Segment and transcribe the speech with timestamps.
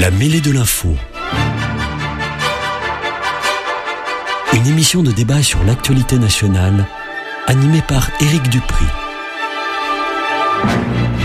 [0.00, 0.96] La mêlée de l'info.
[4.54, 6.86] Une émission de débat sur l'actualité nationale,
[7.46, 8.86] animée par Éric Dupri.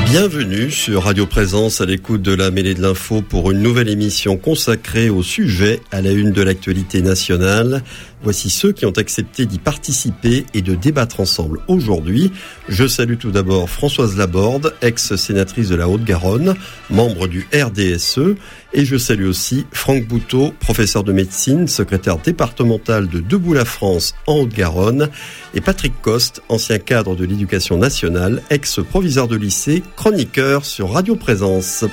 [0.09, 4.35] Bienvenue sur Radio Présence à l'écoute de la mêlée de l'info pour une nouvelle émission
[4.35, 7.83] consacrée au sujet à la une de l'actualité nationale.
[8.23, 12.31] Voici ceux qui ont accepté d'y participer et de débattre ensemble aujourd'hui.
[12.67, 16.55] Je salue tout d'abord Françoise Laborde, ex-sénatrice de la Haute-Garonne,
[16.89, 18.35] membre du RDSE,
[18.73, 24.15] et je salue aussi Franck Bouteau, professeur de médecine, secrétaire départemental de Debout la France
[24.25, 25.09] en Haute-Garonne,
[25.53, 31.85] et Patrick Coste, ancien cadre de l'éducation nationale, ex-proviseur de lycée, chroniqueur sur Radio Présence.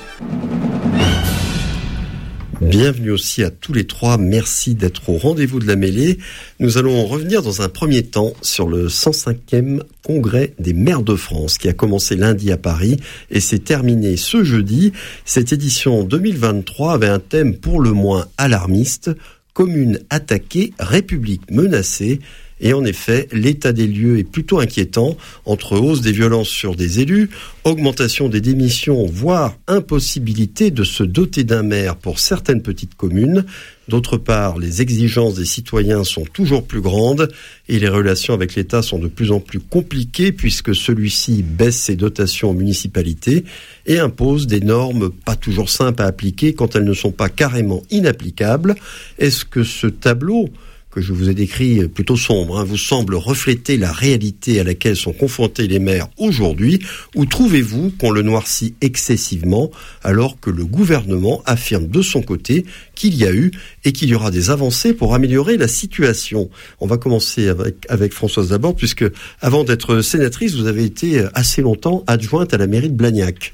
[2.60, 4.16] Bienvenue aussi à tous les trois.
[4.18, 6.18] Merci d'être au rendez-vous de la mêlée.
[6.60, 11.58] Nous allons revenir dans un premier temps sur le 105e congrès des maires de France
[11.58, 12.98] qui a commencé lundi à Paris
[13.30, 14.92] et s'est terminé ce jeudi.
[15.24, 19.10] Cette édition 2023 avait un thème pour le moins alarmiste.
[19.52, 22.20] Commune attaquée, République menacée.
[22.60, 27.00] Et en effet, l'état des lieux est plutôt inquiétant, entre hausse des violences sur des
[27.00, 27.30] élus,
[27.64, 33.44] augmentation des démissions, voire impossibilité de se doter d'un maire pour certaines petites communes.
[33.88, 37.28] D'autre part, les exigences des citoyens sont toujours plus grandes
[37.69, 41.97] et les relations avec l'État sont de plus en plus compliquées puisque celui-ci baisse ses
[41.97, 43.44] dotations aux municipalités
[43.86, 47.82] et impose des normes pas toujours simples à appliquer quand elles ne sont pas carrément
[47.91, 48.75] inapplicables.
[49.19, 50.48] Est-ce que ce tableau
[50.95, 54.95] que je vous ai décrit plutôt sombre, hein, vous semble refléter la réalité à laquelle
[54.95, 56.78] sont confrontés les maires aujourd'hui,
[57.17, 59.72] ou trouvez-vous qu'on le noircit excessivement
[60.05, 63.50] alors que le gouvernement affirme de son côté qu'il y a eu
[63.84, 66.48] et qu'il y aura des avancées pour améliorer la situation?
[66.78, 69.05] On va commencer avec, avec Françoise d'abord, puisque
[69.41, 73.53] avant d'être sénatrice, vous avez été assez longtemps adjointe à la mairie de Blagnac.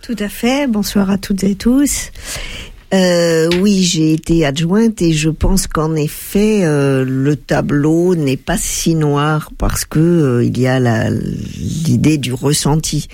[0.00, 2.10] Tout à fait, bonsoir à toutes et tous.
[2.94, 8.56] Euh, oui, j'ai été adjointe et je pense qu'en effet, euh, le tableau n'est pas
[8.56, 13.08] si noir parce que euh, il y a l'idée du ressenti.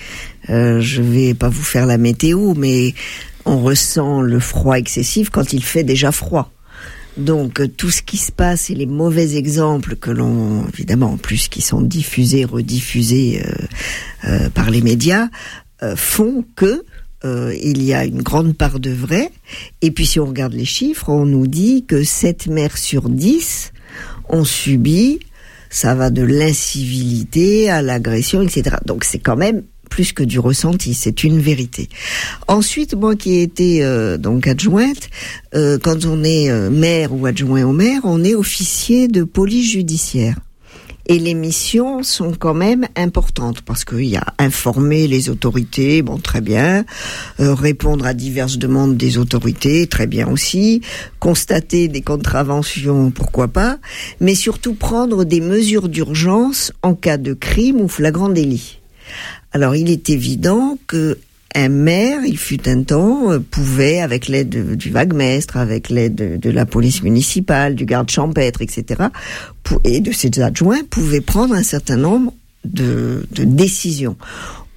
[0.47, 2.93] Je vais pas vous faire la météo, mais
[3.45, 6.51] on ressent le froid excessif quand il fait déjà froid.
[7.17, 11.47] Donc tout ce qui se passe et les mauvais exemples que l'on, évidemment en plus
[11.47, 13.41] qui sont diffusés, rediffusés
[14.53, 15.29] par les médias,
[15.95, 16.83] font que
[17.25, 19.31] euh, il y a une grande part de vrai.
[19.81, 23.73] Et puis si on regarde les chiffres, on nous dit que 7 mères sur 10
[24.29, 25.19] ont subi,
[25.69, 28.77] ça va de l'incivilité à l'agression, etc.
[28.85, 31.89] Donc c'est quand même plus que du ressenti, c'est une vérité.
[32.47, 35.09] Ensuite, moi qui ai été euh, donc adjointe,
[35.53, 40.35] euh, quand on est maire ou adjoint au maire, on est officier de police judiciaire.
[41.07, 46.17] Et les missions sont quand même importantes parce qu'il y a informer les autorités, bon
[46.17, 46.83] très bien,
[47.39, 50.81] euh, répondre à diverses demandes des autorités, très bien aussi,
[51.19, 53.77] constater des contraventions, pourquoi pas,
[54.19, 58.79] mais surtout prendre des mesures d'urgence en cas de crime ou flagrant délit.
[59.51, 61.19] Alors il est évident que
[61.55, 66.49] un maire, il fut un temps, euh, pouvait, avec l'aide du vaguemestre, avec l'aide de,
[66.49, 69.05] la police municipale, du garde champêtre, etc.,
[69.83, 72.33] et de ses adjoints, pouvait prendre un certain nombre
[72.65, 74.17] de, décisions.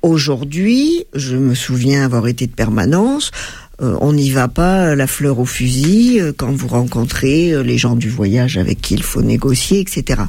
[0.02, 3.32] Aujourd'hui, je me souviens avoir été de permanence,
[3.80, 7.94] euh, on n'y va pas la fleur au fusil euh, quand vous rencontrez les gens
[7.94, 10.22] du voyage avec qui il faut négocier, etc.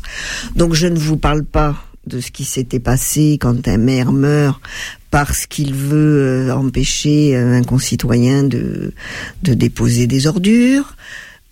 [0.55, 4.61] Donc je ne vous parle pas de ce qui s'était passé quand un maire meurt
[5.12, 8.94] parce qu'il veut euh, empêcher un concitoyen de,
[9.44, 10.96] de déposer des ordures.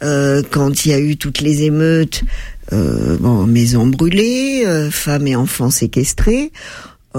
[0.03, 2.23] Euh, quand il y a eu toutes les émeutes,
[2.71, 6.51] euh, maisons brûlées, femmes et enfants séquestrés,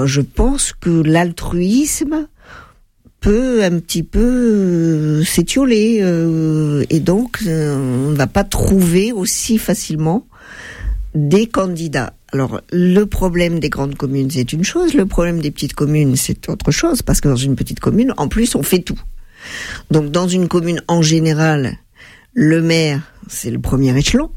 [0.04, 2.28] je pense que l'altruisme
[3.20, 6.04] peut un petit peu s'étioler
[6.88, 10.24] et donc on ne va pas trouver aussi facilement
[11.18, 12.14] des candidats.
[12.32, 14.94] Alors, le problème des grandes communes, c'est une chose.
[14.94, 17.02] Le problème des petites communes, c'est autre chose.
[17.02, 19.00] Parce que dans une petite commune, en plus, on fait tout.
[19.90, 21.78] Donc, dans une commune, en général,
[22.34, 24.30] le maire, c'est le premier échelon.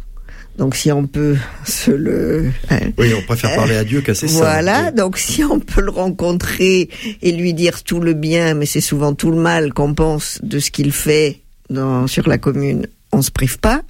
[0.58, 2.52] Donc, si on peut se le...
[2.70, 5.92] Hein, oui, on préfère parler à Dieu qu'à ses Voilà, donc si on peut le
[5.92, 6.90] rencontrer
[7.22, 10.60] et lui dire tout le bien, mais c'est souvent tout le mal qu'on pense de
[10.60, 13.82] ce qu'il fait dans, sur la commune, on se prive pas.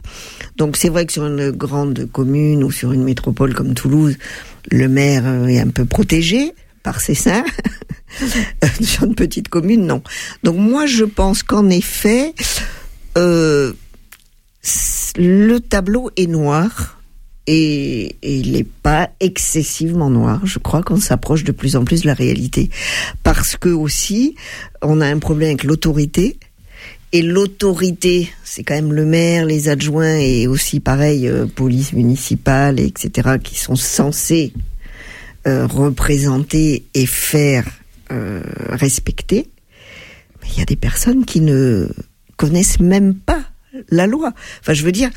[0.57, 4.17] Donc c'est vrai que sur une grande commune ou sur une métropole comme Toulouse,
[4.69, 6.53] le maire euh, est un peu protégé
[6.83, 7.43] par ses seins.
[8.81, 10.03] sur une petite commune, non.
[10.43, 12.33] Donc moi je pense qu'en effet,
[13.17, 13.73] euh,
[15.17, 16.97] le tableau est noir.
[17.47, 20.45] Et, et il n'est pas excessivement noir.
[20.45, 22.69] Je crois qu'on s'approche de plus en plus de la réalité.
[23.23, 24.35] Parce que aussi,
[24.83, 26.37] on a un problème avec l'autorité
[27.13, 32.79] Et l'autorité, c'est quand même le maire, les adjoints et aussi pareil, euh, police municipale,
[32.79, 34.53] etc., qui sont censés
[35.47, 37.65] euh, représenter et faire
[38.11, 39.49] euh, respecter.
[40.41, 41.87] Mais il y a des personnes qui ne
[42.37, 43.43] connaissent même pas
[43.89, 44.33] la loi.
[44.59, 45.09] Enfin, je veux dire,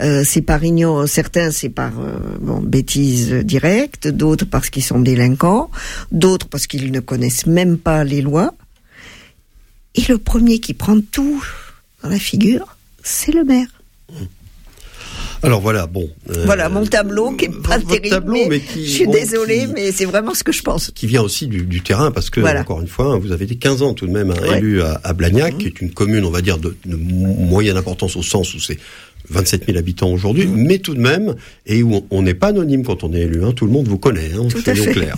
[0.00, 1.10] euh, c'est par ignorance.
[1.10, 5.70] Certains, c'est par euh, bon bêtise directe, d'autres parce qu'ils sont délinquants,
[6.10, 8.54] d'autres parce qu'ils ne connaissent même pas les lois.
[9.94, 11.44] Et le premier qui prend tout
[12.02, 13.68] dans la figure, c'est le maire.
[15.42, 16.08] Alors voilà, bon.
[16.28, 18.10] Euh, voilà mon tableau qui est pas terrible.
[18.10, 20.90] Tableau, mais, qui, je suis désolé, mais c'est vraiment ce que je pense.
[20.94, 23.94] Qui vient aussi du, terrain, parce que encore une fois, vous avez été 15 ans
[23.94, 25.58] tout de même hein, élu à, Blagnac, mmh.
[25.58, 28.78] qui est une commune, on va dire, de, moyenne importance au sens où c'est
[29.30, 30.56] 27 000 habitants aujourd'hui, mmh.
[30.56, 31.34] mais tout de même,
[31.66, 33.98] et où on n'est pas anonyme quand on est élu, hein, tout le monde vous
[33.98, 35.16] connaît, hein, soyons clairs.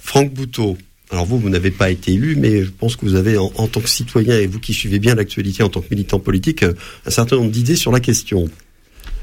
[0.00, 0.76] Franck Bouteau,
[1.14, 3.80] alors vous, vous n'avez pas été élu, mais je pense que vous avez, en, tant
[3.80, 7.36] que citoyen, et vous qui suivez bien l'actualité en tant que militant politique, un certain
[7.36, 8.48] nombre d'idées sur la question.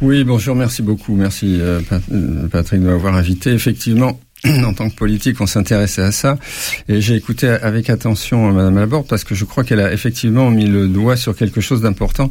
[0.02, 1.16] Oui, bonjour, merci beaucoup.
[1.16, 1.82] Merci euh,
[2.14, 3.52] euh, Patrick de m'avoir invité.
[3.52, 4.22] Effectivement,
[4.66, 6.38] en tant que politique, on s'intéressait à ça.
[6.88, 10.50] Et j'ai écouté avec attention euh, Madame Laborde parce que je crois qu'elle a effectivement
[10.50, 12.30] mis le doigt sur quelque chose d'important.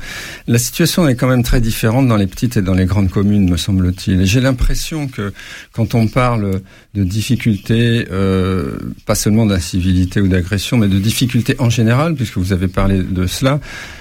[0.48, 3.48] La situation est quand même très différente dans les petites et dans les grandes communes,
[3.48, 4.22] me semble-t-il.
[4.22, 5.32] Et j'ai l'impression que
[5.72, 6.60] quand on parle
[6.94, 12.52] de difficultés, euh, pas seulement d'incivilité ou d'agression, mais de difficultés en général, puisque vous
[12.52, 13.60] avez parlé de cela,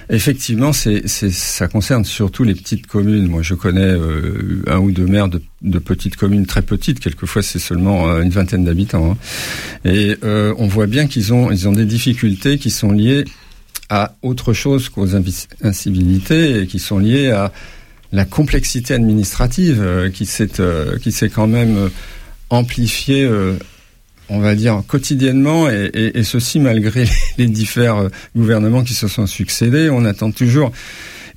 [0.09, 3.27] effectivement, c'est, ça concerne surtout les petites communes.
[3.27, 6.99] Moi, je connais euh, un ou deux maires de, petites communes très petites.
[6.99, 9.11] Quelquefois, c'est seulement euh, une vingtaine d'habitants.
[9.11, 9.17] Hein.
[9.85, 13.25] Et euh, on voit bien qu'ils ont, ils ont des difficultés qui sont liées
[13.89, 15.09] à autre chose qu'aux
[15.63, 17.51] incivilités et qui sont liées à
[18.11, 20.61] la complexité administrative qui s'est,
[21.01, 21.89] qui s'est quand même
[22.51, 23.27] amplifiée
[24.29, 27.05] on va dire, quotidiennement, et, ceci malgré
[27.37, 29.89] les différents gouvernements qui se sont succédés.
[29.89, 30.71] On attend toujours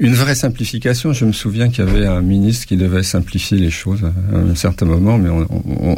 [0.03, 1.13] une vraie simplification.
[1.13, 4.57] Je me souviens qu'il y avait un ministre qui devait simplifier les choses à un
[4.57, 5.31] certain moment, mais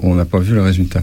[0.02, 1.02] on n'a pas vu le résultat.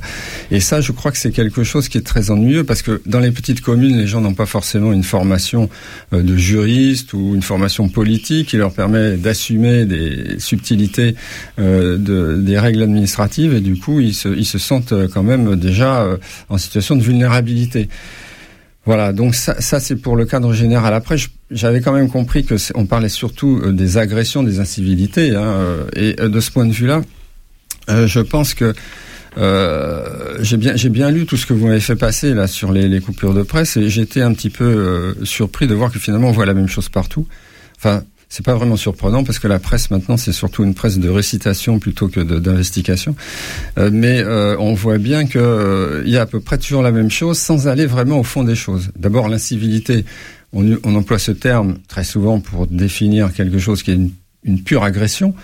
[0.51, 3.19] Et ça, je crois que c'est quelque chose qui est très ennuyeux parce que dans
[3.19, 5.67] les petites communes, les gens n'ont pas forcément une formation
[6.13, 11.15] euh, de juriste ou une formation politique qui leur permet d'assumer des subtilités
[11.57, 16.17] euh, de, des règles administratives et du coup, ils se, sentent quand même déjà euh,
[16.49, 17.89] en situation de vulnérabilité.
[18.85, 20.93] Voilà, donc ça, ça c'est pour le cadre général.
[20.93, 21.15] Après,
[21.51, 25.83] j'avais quand même compris que on parlait surtout euh, des agressions, des incivilités, hein, euh,
[25.95, 27.01] et euh, de ce point de vue-là,
[27.87, 28.73] je pense que
[30.41, 33.01] j'ai bien, bien lu tout ce que vous m'avez fait passer là sur les, les
[33.01, 36.45] coupures de presse, et j'étais un petit peu surpris de voir que finalement on voit
[36.45, 37.27] la même chose partout.
[37.77, 41.09] Enfin, c'est pas vraiment surprenant parce que la presse maintenant c'est surtout une presse de
[41.09, 43.13] récitation plutôt que d'investigation.
[43.77, 46.93] Euh, mais euh, on voit bien qu'il euh, y a à peu près toujours la
[46.93, 48.89] même chose sans aller vraiment au fond des choses.
[48.97, 50.05] D'abord l'incivilité.
[50.53, 54.11] On, on, emploie ce terme très souvent pour définir quelque chose qui est une,
[54.43, 55.35] une pure agression.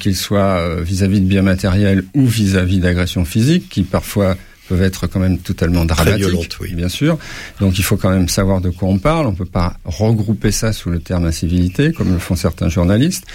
[0.00, 4.36] qu'il soit vis-à-vis de biens matériels ou vis-à-vis d'agressions physiques, qui parfois
[4.72, 6.74] peuvent être quand même totalement dramatiques, oui.
[6.74, 7.18] bien sûr.
[7.60, 9.26] Donc il faut quand même savoir de quoi on parle.
[9.26, 13.26] On peut pas regrouper ça sous le terme incivilité, comme le font certains journalistes.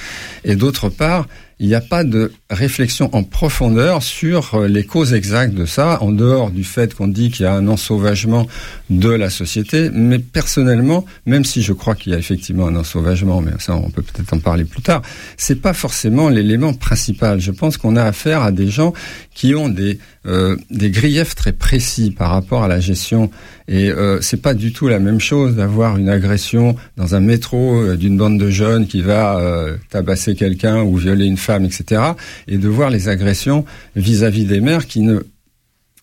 [0.44, 1.28] Et d'autre part,
[1.60, 5.98] il n'y a pas de réflexion en profondeur sur euh, les causes exactes de ça,
[6.02, 8.48] en dehors du fait qu'on dit qu'il y a un ensauvagement
[8.90, 9.90] de la société.
[9.92, 13.90] Mais personnellement, même si je crois qu'il y a effectivement un ensauvagement, mais ça on
[13.90, 15.02] peut peut-être en parler plus tard,
[15.36, 17.40] c'est pas forcément l'élément principal.
[17.40, 18.94] Je pense qu'on a affaire à des gens
[19.34, 23.32] qui ont des euh, des griefs très précis par rapport à la gestion
[23.68, 27.76] et euh, c'est pas du tout la même chose d'avoir une agression dans un métro
[27.76, 32.02] euh, d'une bande de jeunes qui va euh, tabasser quelqu'un ou violer une femme, etc.
[32.48, 35.20] Et de voir les agressions vis-à-vis des maires qui ne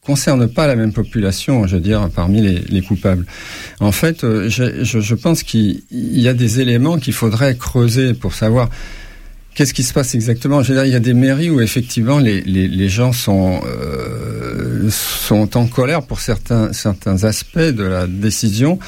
[0.03, 3.25] concernent pas la même population, je veux dire, parmi les, les coupables.
[3.81, 8.69] En fait, je, je pense qu'il y a des éléments qu'il faudrait creuser pour savoir
[9.55, 10.63] Qu'est-ce qui se passe exactement?
[10.63, 16.03] Il y a des mairies où effectivement les, les, gens sont euh, sont en colère
[16.03, 18.81] pour certains certains aspects de la décision.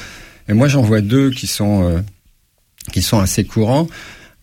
[0.49, 1.99] Et moi, j'en vois deux qui sont euh,
[2.91, 3.87] qui sont assez courants.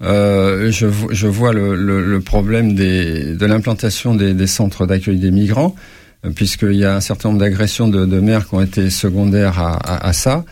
[0.02, 5.76] Euh, je, je, vois le, le, problème de l'implantation des, centres d'accueil des migrants,
[6.24, 9.58] euh, puisqu'il y a un certain nombre d'agressions de, de maires qui ont été secondaires
[9.58, 10.44] à ça.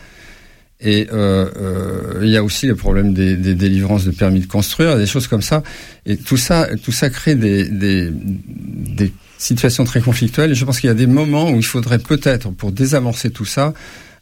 [0.79, 4.47] Et euh, euh, il y a aussi le problème des, des, délivrances de permis de
[4.47, 5.63] construire, des choses comme ça.
[6.05, 10.51] Et tout ça, tout ça crée des, des, des situations très conflictuelles.
[10.51, 13.45] Et je pense qu'il y a des moments où il faudrait peut-être, pour désamorcer tout
[13.45, 13.73] ça,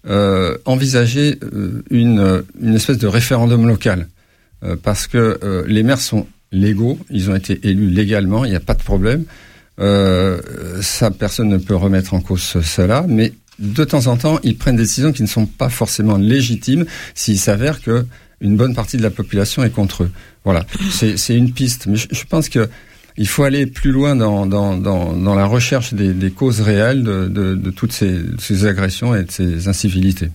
[0.07, 4.07] euh, envisager euh, une, une espèce de référendum local.
[4.63, 8.55] Euh, parce que euh, les maires sont légaux, ils ont été élus légalement, il n'y
[8.55, 9.25] a pas de problème.
[10.81, 14.75] ça, personne ne peut remettre en cause cela, mais de temps en temps, ils prennent
[14.75, 18.05] des décisions qui ne sont pas forcément légitimes s'il s'avère que
[18.41, 20.11] une bonne partie de la population est contre eux.
[20.43, 21.85] Voilà, c'est une piste.
[21.85, 22.67] Mais je, pense que
[23.17, 27.27] il faut aller plus loin dans, dans, dans, la recherche des, des, causes réelles de,
[27.27, 30.29] de, de toutes ces, ces agressions et de ces incivilités.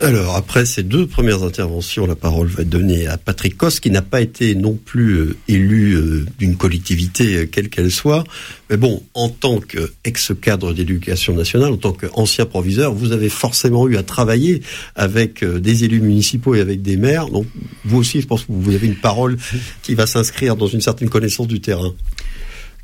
[0.00, 3.90] Alors, après ces deux premières interventions, la parole va être donnée à Patrick Cos, qui
[3.90, 8.22] n'a pas été non plus euh, élu euh, d'une collectivité, euh, quelle qu'elle soit.
[8.70, 13.96] Mais bon, en tant qu'ex-cadre d'éducation nationale, en tant qu'ancien proviseur, vous avez forcément eu
[13.96, 14.62] à travailler
[14.94, 17.28] avec des élus municipaux et avec des maires.
[17.28, 17.46] Donc,
[17.84, 19.36] vous aussi, je pense que vous avez une parole
[19.82, 21.92] qui va s'inscrire dans une certaine connaissance du terrain.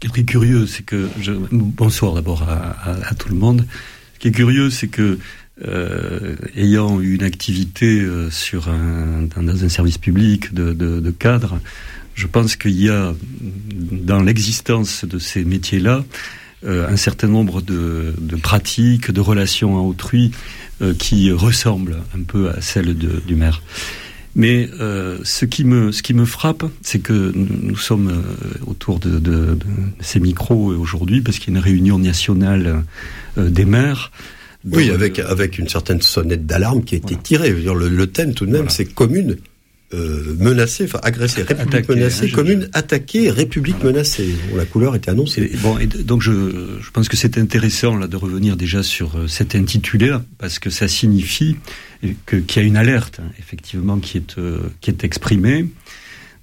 [0.02, 1.08] Ce qui est curieux, c'est que...
[1.22, 1.30] Je...
[1.52, 2.76] Bonsoir d'abord à,
[3.08, 3.64] à tout le monde.
[4.14, 5.18] Ce qui est curieux, c'est que
[5.64, 11.60] euh, ayant une activité euh, sur un, dans un service public de, de, de cadre,
[12.14, 13.14] je pense qu'il y a
[13.72, 16.04] dans l'existence de ces métiers-là
[16.64, 20.30] euh, un certain nombre de, de, pratiques, de relations à autrui
[20.80, 23.62] euh, qui ressemblent un peu à celles du maire.
[24.34, 28.24] Mais euh, ce, qui me, ce qui me frappe, c'est que nous, sommes
[28.66, 29.58] autour de,
[30.00, 32.84] ces micros aujourd'hui parce qu'il y a une réunion nationale
[33.36, 34.10] des maires
[34.72, 37.50] oui, avec, avec une certaine sonnette d'alarme qui a été tirée.
[37.50, 39.36] le, le, thème, tout de même, c'est commune
[39.94, 44.34] euh, menacée, enfin agressée, République attaquée, menacée, hein, commune attaquée, République menacée.
[44.50, 45.50] Bon, la couleur était annoncée.
[45.52, 49.16] Et, bon, et donc je, je pense que c'est intéressant là de revenir déjà sur
[49.16, 51.56] euh, cet intitulé parce que ça signifie
[52.26, 55.66] que qu'il y a une alerte hein, effectivement qui est euh, qui est exprimée.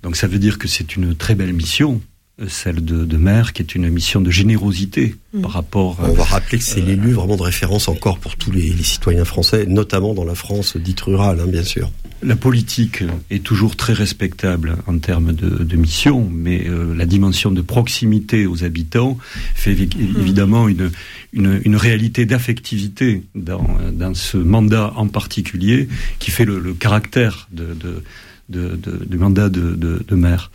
[0.04, 2.02] Donc ça veut dire que c'est une très belle mission
[2.48, 5.42] celle de, de, maire, qui est une mission de générosité mm.
[5.42, 5.98] par rapport.
[6.02, 8.84] On va rappeler que c'est euh, l'élu vraiment de référence encore pour tous les, les,
[8.84, 11.92] citoyens français, notamment dans la France dite rurale, hein, bien sûr.
[12.24, 17.52] La politique est toujours très respectable en termes de, de mission, mais euh, la dimension
[17.52, 19.18] de proximité aux habitants
[19.56, 20.20] fait mm.
[20.20, 20.92] évidemment une,
[21.34, 25.88] une, une réalité d'affectivité dans, dans ce mandat en particulier
[26.20, 28.04] qui fait le, le caractère de, de
[28.52, 30.52] de, de, du mandat de, de, maire.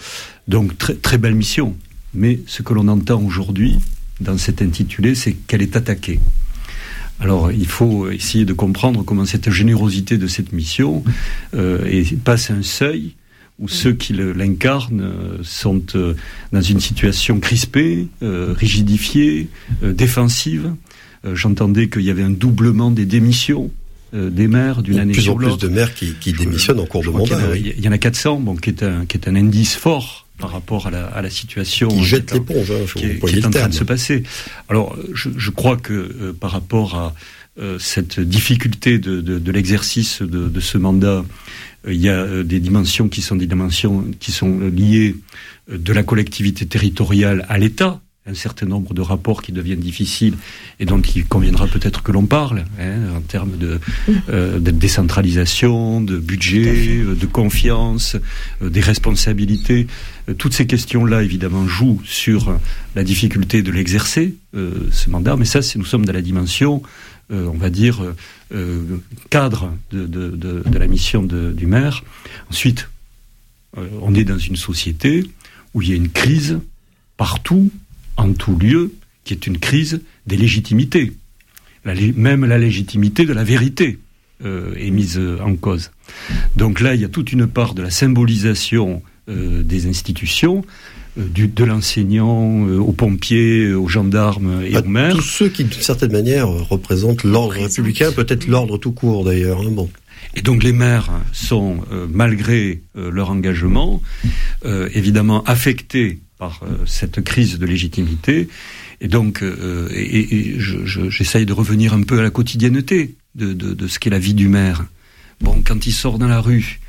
[0.48, 1.76] Donc très, très belle mission.
[2.14, 3.78] Mais ce que l'on entend aujourd'hui
[4.20, 6.20] dans cet intitulé, c'est qu'elle est attaquée.
[7.20, 11.02] Alors il faut essayer de comprendre comment cette générosité de cette mission
[11.54, 13.14] euh, et passe un seuil
[13.58, 16.14] où ceux qui l'incarnent euh, sont euh,
[16.52, 19.48] dans une situation crispée, euh, rigidifiée,
[19.82, 20.74] euh, défensive.
[21.32, 23.72] J'entendais qu'il y avait un doublement des démissions
[24.12, 25.58] des maires d'une année sur l'autre.
[25.58, 27.56] Plus de maires qui, qui démissionnent en cours de mandat.
[27.56, 30.50] Il y, en a 400, bon, qui est un, qui est un indice fort par
[30.50, 33.50] rapport à la, à la situation qui jette l'éponge, hein, qui, est, qui est en
[33.50, 34.22] train de se passer.
[34.68, 37.14] Alors, je, je crois que euh, par rapport à
[37.58, 41.24] euh, cette difficulté de, de, de l'exercice de, de, ce mandat,
[41.86, 45.16] euh, il y a euh, des dimensions qui sont des dimensions qui sont liées
[45.66, 50.36] de la collectivité territoriale à l'État, un certain nombre de rapports qui deviennent difficiles
[50.80, 53.78] et dont il conviendra peut-être que l'on parle hein, en termes de,
[54.28, 58.16] euh, de, décentralisation, de budget, euh, de confiance,
[58.62, 59.86] euh, des responsabilités.
[60.28, 62.58] Euh, toutes ces questions-là, évidemment, jouent sur
[62.94, 66.82] la difficulté de l'exercer, ce mandat, mais ça, nous sommes dans la dimension,
[67.30, 68.00] on va dire,
[69.28, 72.02] cadre de, de, de, la mission du maire.
[72.50, 72.88] Ensuite,
[73.76, 75.24] on est dans une société
[75.74, 76.58] où il y a une crise
[77.18, 77.70] partout,
[78.16, 78.92] en tout lieu,
[79.24, 81.12] qui est une crise des légitimités.
[81.84, 83.98] La, même la légitimité de la vérité
[84.44, 85.90] euh, est mise en cause.
[86.56, 90.64] Donc là, il y a toute une part de la symbolisation euh, des institutions,
[91.18, 95.14] euh, du, de l'enseignant euh, aux pompiers, aux gendarmes et bah, aux maires.
[95.14, 99.60] Tous ceux qui, d'une certaine manière, représentent l'ordre républicain, peut-être l'ordre tout court d'ailleurs.
[99.60, 99.90] Hein, bon.
[100.34, 104.02] Et donc les maires sont, euh, malgré euh, leur engagement,
[104.64, 108.48] euh, évidemment affectés par cette crise de légitimité.
[109.00, 113.74] Et donc, et, et j'essaye je, de revenir un peu à la quotidienneté de, de,
[113.74, 114.84] de ce qu'est la vie du maire.
[115.40, 116.80] Bon, quand il sort dans la rue,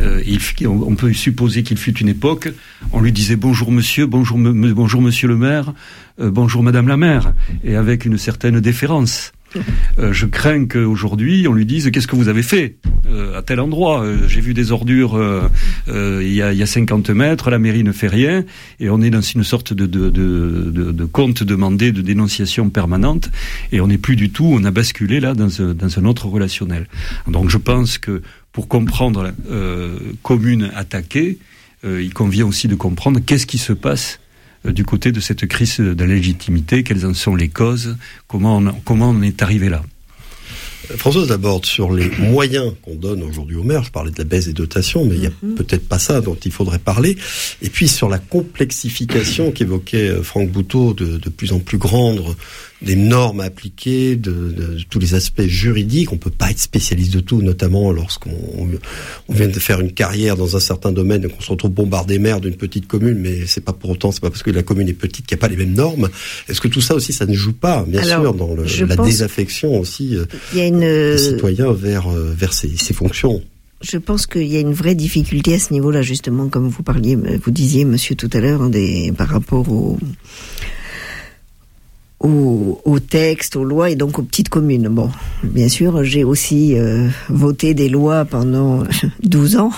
[0.00, 2.48] euh, il, on, peut supposer qu'il fut une époque,
[2.92, 5.72] on lui disait bonjour monsieur, bonjour, bonjour monsieur le maire,
[6.20, 9.32] euh, bonjour madame la maire, et avec une certaine déférence.
[9.98, 12.76] Euh, je crains qu'aujourd'hui on lui dise qu'est-ce que vous avez fait
[13.08, 14.02] euh, à tel endroit?
[14.02, 15.20] Euh, J'ai vu des ordures
[15.88, 18.44] il, y a, y a 50 mètres, la mairie ne fait rien
[18.80, 23.30] et on est dans une sorte de, de, compte demandé de dénonciation permanente
[23.72, 26.26] et on n'est plus du tout, on a basculé là dans, un, dans un autre
[26.26, 26.86] relationnel.
[27.28, 29.32] Donc je pense que pour comprendre
[30.22, 31.38] commune attaquée,
[31.84, 34.20] il convient aussi de comprendre qu'est-ce qui se passe
[34.64, 37.96] du côté de cette crise de la légitimité, quelles en sont les causes,
[38.28, 39.82] comment on, comment on est arrivé là.
[40.96, 43.84] Françoise d'abord sur les moyens qu'on donne aujourd'hui aux maires.
[43.84, 45.54] Je parlais de la baisse des dotations, mais il n'y a mm -hmm.
[45.54, 47.16] peut-être pas ça dont il faudrait parler.
[47.62, 52.20] Et puis sur la complexification qu'évoquait Franck Bouteau de, de, plus en plus grande
[52.82, 56.12] des normes à appliquer, de, de, tous les aspects juridiques.
[56.12, 58.30] On peut pas être spécialiste de tout, notamment lorsqu'on
[59.28, 62.18] on vient de faire une carrière dans un certain domaine et qu'on se retrouve bombardé
[62.18, 64.88] maire d'une petite commune, mais c'est pas pour autant, c'est pas parce que la commune
[64.88, 66.08] est petite qu'il n'y a pas les mêmes normes.
[66.48, 69.78] Est-ce que tout ça aussi, ça ne joue pas, bien sûr, dans le, la désaffection
[69.78, 70.24] aussi euh,
[70.54, 70.80] y a une...
[70.80, 73.42] des citoyens vers, euh, vers ces, ces fonctions?
[73.80, 77.16] Je pense qu'il y a une vraie difficulté à ce niveau-là, justement, comme vous parliez,
[77.16, 79.98] vous disiez, monsieur, tout à l'heure, des, par rapport au,
[82.22, 84.88] au, au texte, aux lois et donc aux petites communes.
[84.88, 85.10] Bon,
[85.42, 88.84] bien sûr, j'ai aussi euh, voté des lois pendant
[89.22, 89.72] 12 ans.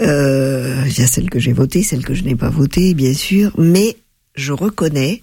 [0.00, 3.12] Euh, il y a celles que j'ai votées, celles que je n'ai pas votées, bien
[3.12, 3.96] sûr, mais
[4.34, 5.22] je reconnais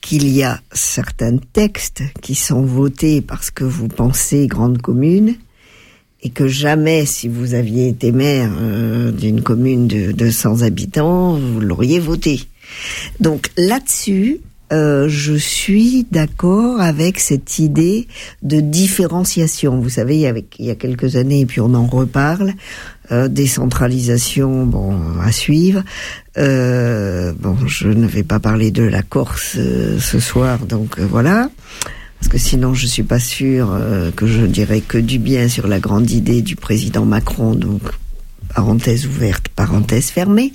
[0.00, 5.34] qu'il y a certains textes qui sont votés parce que vous pensez grande commune
[6.22, 11.60] et que jamais, si vous aviez été maire euh, d'une commune de 200 habitants, vous
[11.60, 12.40] l'auriez voté.
[13.20, 14.40] Donc là-dessus,
[14.74, 18.08] euh, je suis d'accord avec cette idée
[18.42, 19.78] de différenciation.
[19.78, 22.54] Vous savez, il y, a, il y a quelques années, et puis on en reparle,
[23.12, 25.84] euh, décentralisation, bon, à suivre.
[26.38, 31.50] Euh, bon, je ne vais pas parler de la Corse ce soir, donc voilà.
[32.18, 33.78] Parce que sinon, je suis pas sûr
[34.16, 37.54] que je dirais que du bien sur la grande idée du président Macron.
[37.54, 37.82] Donc,
[38.54, 40.52] parenthèse ouverte, parenthèse fermée.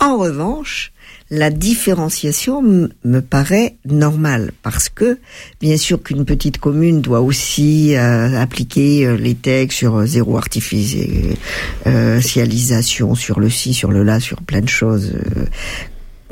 [0.00, 0.92] En revanche,
[1.30, 5.18] la différenciation me paraît normale parce que
[5.60, 10.38] bien sûr qu'une petite commune doit aussi euh, appliquer euh, les textes sur euh, zéro
[10.38, 15.14] artificialisation, sur le ci, sur le là, sur plein de choses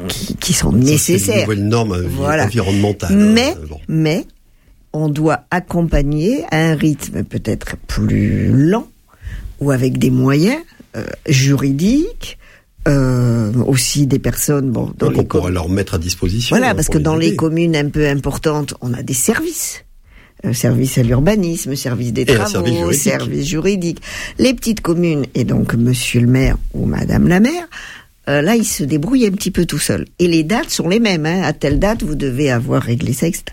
[0.07, 1.35] qui, qui, sont nécessaires.
[1.35, 2.45] C'est une nouvelle norme voilà.
[2.45, 3.17] environnementale.
[3.17, 3.57] Mais,
[3.89, 4.27] mais
[4.93, 8.87] on doit accompagner à un rythme peut-être plus lent
[9.61, 10.61] ou avec des moyens
[11.27, 12.39] juridiques
[12.89, 14.71] euh, aussi des personnes.
[14.71, 16.57] Bon, dans Donc on pourrait leur mettre à disposition.
[16.57, 19.85] Voilà, parce que dans les communes un peu importantes, on a des services.
[20.45, 23.03] Euh, service à l'urbanisme, service des travaux, service juridique.
[23.03, 24.03] service juridique.
[24.39, 27.67] Les petites communes, et donc monsieur le maire ou madame la maire,
[28.29, 30.07] euh, là, ils se débrouillent un petit peu tout seuls.
[30.19, 31.27] Et les dates sont les mêmes.
[31.27, 31.43] Hein.
[31.43, 33.45] À telle date, vous devez avoir réglé ça, etc.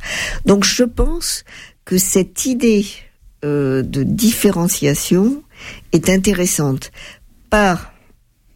[0.46, 1.44] Donc je pense
[1.86, 2.86] que cette idée
[3.44, 5.44] euh, de différenciation
[5.92, 6.92] est intéressante.
[7.50, 7.91] Par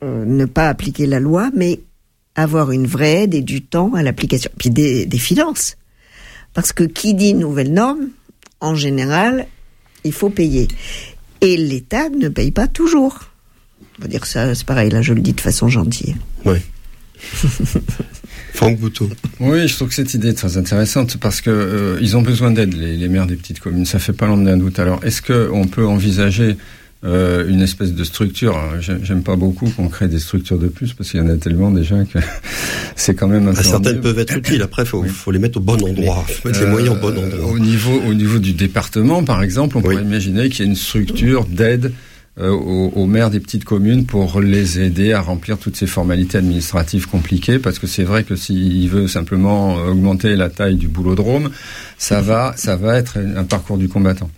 [0.02, 1.80] ne pas appliquer la loi, mais
[2.36, 4.52] avoir une vraie aide et du temps à l'application.
[4.58, 5.78] Puis des, des, finances.
[6.54, 8.10] Parce que qui dit nouvelle norme,
[8.60, 9.48] en général,
[10.04, 10.68] il faut payer.
[11.42, 13.32] Et l'État ne paye pas toujours.
[14.00, 16.16] On va dire ça, c'est pareil, là je le dis de façon gentille.
[16.44, 16.58] Oui.
[18.54, 19.10] Franck Bouteau.
[19.40, 22.52] Oui, je trouve que cette idée est très intéressante parce que euh, ils ont besoin
[22.52, 23.86] d'aide, les, les, maires des petites communes.
[23.86, 24.80] Ça fait pas longtemps d'un doute.
[24.80, 26.56] Alors, est-ce qu'on peut envisager
[27.06, 28.60] euh, une espèce de structure.
[28.80, 31.70] J'aime pas beaucoup qu'on crée des structures de plus parce qu'il y en a tellement
[31.70, 32.18] déjà que
[32.96, 34.64] c'est quand même un bah, Certaines peuvent être utiles.
[34.64, 37.26] Après, faut, faut les mettre au bon endroit, faut mettre les moyens au bon euh,
[37.26, 37.52] endroit.
[37.52, 40.76] Au niveau, au niveau du département, par exemple, on pourrait imaginer qu'il y a une
[40.76, 41.92] structure d'aide
[42.40, 46.40] euh, aux, aux, maires des petites communes pour les aider à remplir toutes ces formalités
[46.40, 51.52] administratives compliquées, parce que c'est vrai que s'il veut simplement augmenter la taille du boulodrome,
[52.00, 54.32] ça va, ça va être un parcours du combattant.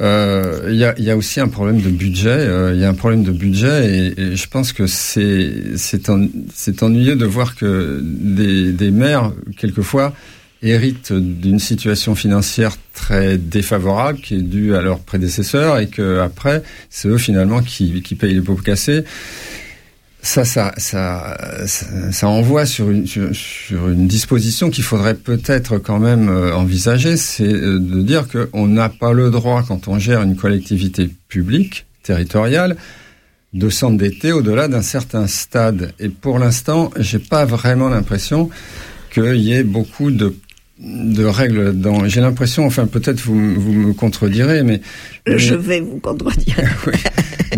[0.00, 2.28] Euh, il y, a, y, a, aussi un problème de budget.
[2.28, 6.10] Euh, il y a un problème de budget et, et je pense que c'est c'est
[6.10, 6.26] en,
[6.82, 10.12] ennuyeux de voir que des, des maires quelquefois
[10.62, 16.62] héritent d'une situation financière très défavorable qui est due à leurs prédécesseurs et que après
[16.90, 19.04] c'est eux finalement qui, qui payent les pots cassés
[20.26, 21.36] ça, ça,
[22.10, 28.02] ça, envoie sur une, disposition qu'il faudrait peut-être quand même euh, envisager, c'est euh, de
[28.02, 32.76] dire qu'on n'a pas le droit, quand on gère une collectivité publique, territoriale,
[33.54, 35.92] de s'endetter au-delà d'un certain stade.
[36.00, 38.50] Et pour l'instant, j'ai pas vraiment l'impression
[39.12, 40.34] qu'il y ait beaucoup de
[40.78, 44.82] de règles dans j'ai l'impression enfin peut-être vous, vous me contredirez mais
[45.36, 46.56] je vais vous contredire.
[46.86, 46.92] Oui.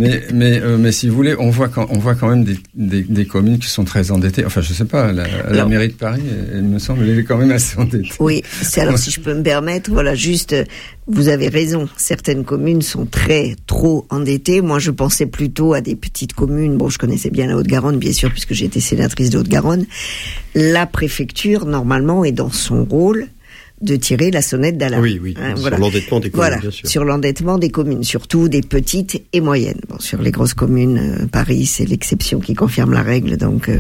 [0.00, 2.57] mais mais euh, mais si vous voulez on voit quand on voit quand même des,
[2.74, 4.44] des, des communes qui sont très endettées.
[4.44, 7.37] Enfin je sais pas la, la mairie de Paris elle, me semble elle est quand
[7.37, 8.11] même assez endettée.
[8.20, 10.54] Oui c'est alors si je peux me permettre voilà juste
[11.07, 11.88] vous avez raison.
[11.96, 14.61] Certaines communes sont très trop endettées.
[14.61, 16.76] Moi je pensais plutôt à des petites communes.
[16.76, 19.87] Bon je connaissais bien la Haute-Garonne bien sûr puisque j'étais sénatrice de Haute-Garonne.
[20.54, 23.28] La préfecture normalement est dans son rôle
[23.80, 25.02] de tirer la sonnette d'alarme.
[25.02, 25.34] Oui, oui.
[25.38, 26.88] Hein, sur l'endettement des communes, voilà, bien sûr.
[26.88, 29.80] Sur l'endettement des communes, surtout des petites et moyennes.
[29.88, 33.78] Bon, sur les grosses communes, euh, Paris, c'est l'exception qui confirme la règle, donc euh,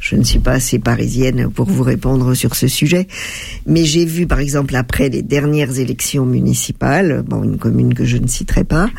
[0.00, 3.06] je ne suis pas assez parisienne pour vous répondre sur ce sujet.
[3.66, 8.16] Mais j'ai vu, par exemple, après les dernières élections municipales, bon, une commune que je
[8.16, 8.90] ne citerai pas,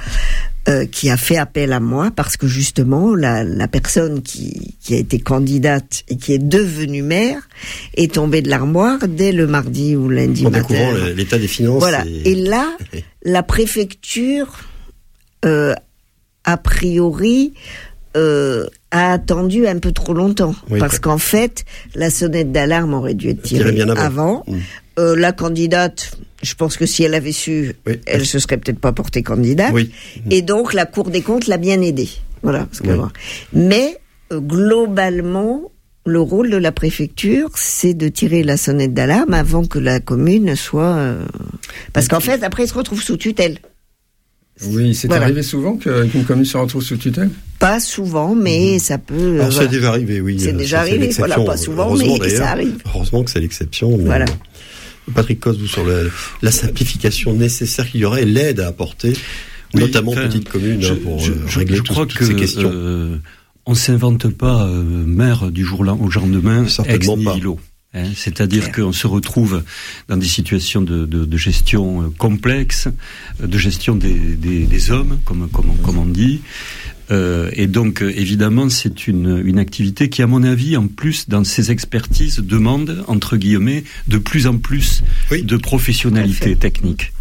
[0.69, 4.95] euh, qui a fait appel à moi parce que justement la, la personne qui, qui
[4.95, 7.47] a été candidate et qui est devenue maire
[7.95, 10.67] est tombée de l'armoire dès le mardi ou lundi En matin.
[10.67, 11.79] découvrant l'état des finances.
[11.79, 12.03] Voilà.
[12.25, 12.75] Et là,
[13.23, 14.59] la préfecture,
[15.45, 15.73] euh,
[16.43, 17.53] a priori,
[18.17, 20.55] euh, a attendu un peu trop longtemps.
[20.69, 24.01] Oui, parce qu'en fait, la sonnette d'alarme aurait dû être Tirée bien avant.
[24.01, 24.43] avant.
[24.47, 24.57] Mm.
[24.99, 26.11] Euh, la candidate,
[26.43, 27.99] je pense que si elle avait su, Oui.
[28.05, 29.71] elle se serait peut-être pas portée candidate.
[29.73, 29.91] Oui.
[30.29, 32.09] Et donc, la Cour des comptes l'a bien aidée.
[32.43, 32.67] Voilà.
[32.83, 32.91] Oui.
[33.53, 33.97] Mais,
[34.31, 35.71] euh, globalement,
[36.05, 40.55] le rôle de la préfecture, c'est de tirer la sonnette d'alarme avant que la commune
[40.55, 40.95] soit...
[40.95, 41.25] euh,
[41.93, 43.57] Parce qu'en fait, après, il se retrouve sous tutelle.
[44.65, 45.25] Oui, c'est Voilà.
[45.25, 47.29] arrivé souvent qu'une commune se retrouve sous tutelle?
[47.59, 49.13] Pas souvent, mais ça peut...
[49.13, 49.35] euh, Mhm.
[49.39, 49.67] Alors, voilà.
[49.67, 50.39] c'est déjà arrivé, oui.
[50.39, 52.75] C'est euh, déjà ça, arrivé, voilà, pas souvent, Heureusement, mais ça arrive.
[52.87, 53.97] Heureusement que c'est l'exception.
[53.97, 54.25] mais- Voilà.
[55.13, 59.13] Patrick Cos, vous, sur le- la simplification nécessaire qu'il y aurait, l'aide à apporter,
[59.73, 62.05] Oui, notamment aux petites communes, je, hein, pour je- euh, je- régler je tout- crois
[62.05, 62.71] toutes que ces questions.
[62.73, 63.17] euh,
[63.65, 67.33] on s'invente pas euh, maire du jour au lendemain ex Certainement pas.
[67.33, 67.59] nihilo.
[67.93, 68.03] hein.
[68.15, 69.63] C'est-à-dire qu'on se retrouve
[70.07, 72.87] dans des situations de, de- de gestion complexes,
[73.41, 76.41] euh, de gestion des, des- des hommes, comme, comme, on- comme on dit.
[77.09, 81.29] Euh, et donc, euh, évidemment, c'est une, une activité qui, à mon avis, en plus,
[81.29, 85.43] dans ses expertises, demande, entre guillemets, de plus en plus Oui.
[85.43, 87.13] de professionnalité technique.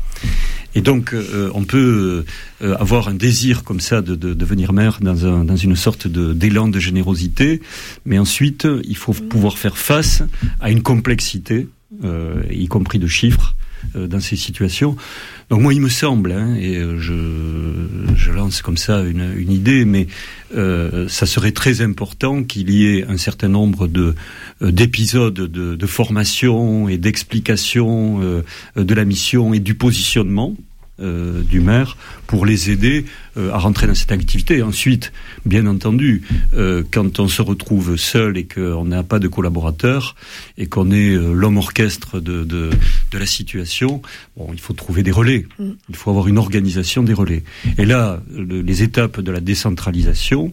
[0.74, 2.24] Et donc, euh, on peut
[2.62, 6.06] euh, avoir un désir comme ça de, de devenir maire dans, un, dans une sorte
[6.08, 7.60] de- d'élan de générosité,
[8.04, 10.22] mais ensuite, il faut pouvoir faire face
[10.60, 11.68] à une complexité,
[12.04, 13.62] euh, y compris de chiffres, euh,
[13.94, 14.96] dans ces situations.
[15.48, 17.14] Donc moi, il me semble, hein, et euh, je,
[18.16, 20.08] je lance comme ça une, une idée, mais
[20.56, 24.16] euh, ça serait très important qu'il y ait un certain nombre de
[24.62, 28.42] euh, d'épisodes de, de formation et d'explication euh,
[28.76, 30.56] de la mission et du positionnement
[31.00, 33.04] euh, du maire pour les aider
[33.36, 34.62] euh, à rentrer dans cette activité.
[34.62, 35.12] Ensuite,
[35.44, 36.22] bien entendu,
[36.54, 40.16] euh, quand on se retrouve seul et qu'on n'a pas de collaborateurs
[40.58, 42.70] et qu'on est euh, l'homme orchestre de, de,
[43.12, 44.00] de la situation,
[44.36, 45.46] bon, il faut trouver des relais.
[45.88, 47.42] Il faut avoir une organisation des relais.
[47.78, 50.52] Et là, le- les étapes de la décentralisation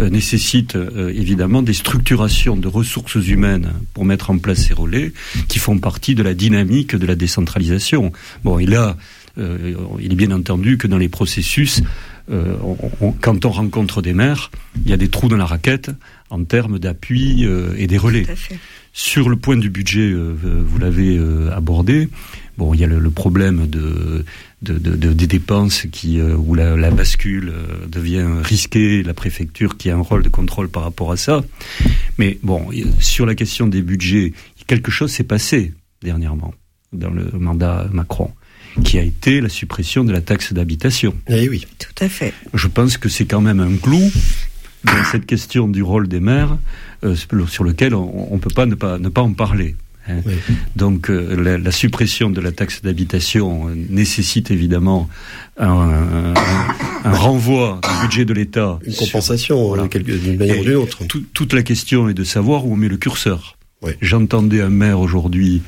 [0.00, 5.12] euh, nécessitent euh, évidemment des structurations de ressources humaines pour mettre en place ces relais
[5.48, 8.10] qui font partie de la dynamique de la décentralisation.
[8.44, 8.96] Bon, et là,
[9.38, 11.82] euh, il est bien entendu que dans les processus,
[12.30, 14.50] euh, on- on- quand on rencontre des maires,
[14.84, 15.90] il y a des trous dans la raquette
[16.30, 18.24] en termes d'appui euh, et des relais.
[18.92, 21.18] Sur le point du budget, vous l'avez
[21.52, 22.08] abordé.
[22.58, 24.24] Bon, il y a le, le problème de,
[24.62, 27.52] de, de- de- des dépenses qui, où la, la bascule
[27.88, 31.42] devient risquée, la préfecture qui a un rôle de contrôle par rapport à ça.
[32.18, 32.68] Mais bon,
[33.00, 34.32] sur la question des budgets,
[34.68, 36.54] quelque chose s'est passé dernièrement
[36.92, 38.30] dans le mandat Macron,
[38.82, 41.14] qui a été la suppression de la taxe d'habitation.
[41.28, 41.66] Eh oui.
[41.78, 42.32] Tout à fait.
[42.54, 44.00] Je pense que c'est quand même un clou
[44.84, 46.58] dans cette question du rôle des maires
[47.04, 47.14] euh,
[47.48, 49.76] sur lequel on ne peut pas ne, pas ne pas en parler.
[50.08, 50.16] hein.
[50.26, 50.32] Oui.
[50.76, 55.08] Donc euh, la, la suppression de la taxe d'habitation euh, nécessite évidemment
[55.58, 56.34] un, un-
[57.04, 58.78] un renvoi du budget de l'État.
[58.84, 59.88] Une sur- compensation, Voilà.
[59.88, 61.06] quelque- d'une manière Et ou d'une autre.
[61.06, 63.56] tout- toute la question est de savoir où on met le curseur.
[63.82, 63.92] Oui.
[64.00, 65.60] J'entendais un maire aujourd'hui,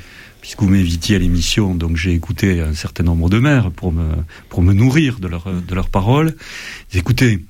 [0.46, 4.06] puisque vous m'invitiez à l'émission, donc j'ai écouté un certain nombre de maires pour me,
[4.48, 6.36] pour me nourrir de, leur, de leurs paroles.
[6.94, 7.40] Écoutez,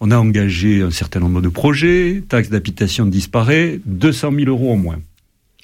[0.00, 4.76] on a engagé un certain nombre de projets, taxe d'habitation disparaît, 200 000 euros en
[4.76, 4.98] moins.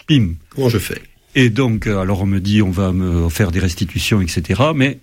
[0.06, 0.34] Pim.
[0.50, 1.02] Comment je fais?
[1.34, 4.62] Et donc, euh, alors on me dit, on va me faire des restitutions, etc.
[4.72, 5.00] Mais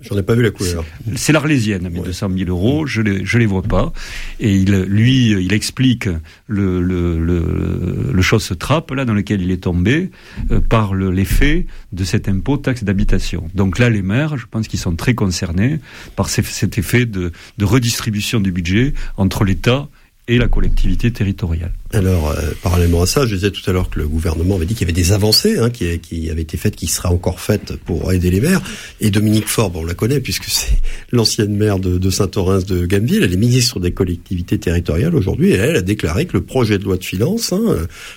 [0.00, 0.84] J'en ai pas vu la couleur.
[1.14, 2.06] c'est l'Arlésienne, mes Ouais.
[2.06, 3.92] 200 000 euros, je les, je les vois pas.
[4.40, 6.08] Et il, lui, il explique
[6.48, 10.10] le, le, le, le chose trappe là dans lequel il est tombé
[10.50, 13.48] euh, par le- l'effet de cet impôt taxe d'habitation.
[13.54, 15.78] Donc là, les maires, je pense qu'ils sont très concernés
[16.16, 21.72] par ces- cet effet de, de redistribution du budget entre l'État et la collectivité territoriale.
[21.92, 24.74] Alors, euh, parallèlement à ça, je disais tout à l'heure que le gouvernement avait dit
[24.74, 27.76] qu'il y avait des avancées hein, qui, qui avaient été faites, qui seraient encore faites
[27.76, 28.62] pour aider les maires.
[29.00, 30.78] Et Dominique bon, on la connaît puisque c'est
[31.12, 33.24] l'ancienne maire de, de Saint-Orens de Gameville.
[33.24, 35.50] Elle est ministre des collectivités territoriales aujourd'hui.
[35.50, 37.76] Et elle a déclaré que le projet de loi de finances, hein,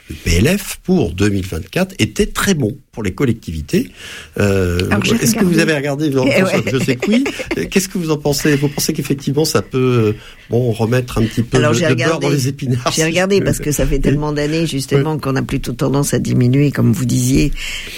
[0.10, 3.92] le PLF pour 2024, était très bon pour les collectivités.
[4.40, 4.80] Euh,
[5.22, 6.64] Est-ce que vous avez regardé Eh ouais.
[6.66, 7.26] Je sais que oui.
[7.70, 8.56] Qu'est-ce que vous en pensez?
[8.56, 10.14] Vous pensez qu'effectivement ça peut, euh,
[10.50, 13.74] bon, remettre un petit peu Alors, de, beurre dans les épinards J'ai regardé parce que
[13.74, 17.52] ça fait tellement d'années justement qu'on a plutôt tendance à diminuer, comme vous disiez.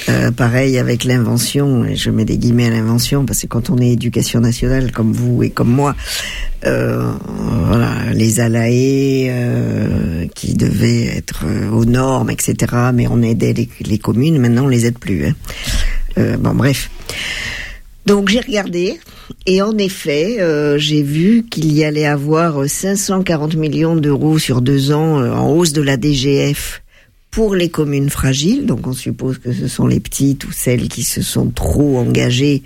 [0.10, 3.92] Euh, pareil avec l'invention, je mets des guillemets à l'invention parce que quand on est
[3.92, 5.96] éducation nationale comme vous et comme moi,
[6.66, 7.14] euh,
[7.68, 12.56] voilà, les alaés euh, qui devaient être euh, aux normes, etc.
[12.96, 15.26] Mais on aidait les, les communes, maintenant les plus.
[15.26, 15.34] hein.
[16.18, 16.90] Euh, bon, bref.
[18.06, 19.00] Donc j'ai regardé
[19.46, 24.92] Et en effet, euh, j'ai vu qu'il y allait avoir 540 millions d'euros sur deux
[24.94, 26.82] ans euh, en hausse de la DGF
[27.32, 28.66] pour les communes fragiles.
[28.66, 32.64] Donc on suppose que ce sont les petites ou celles qui se sont trop engagées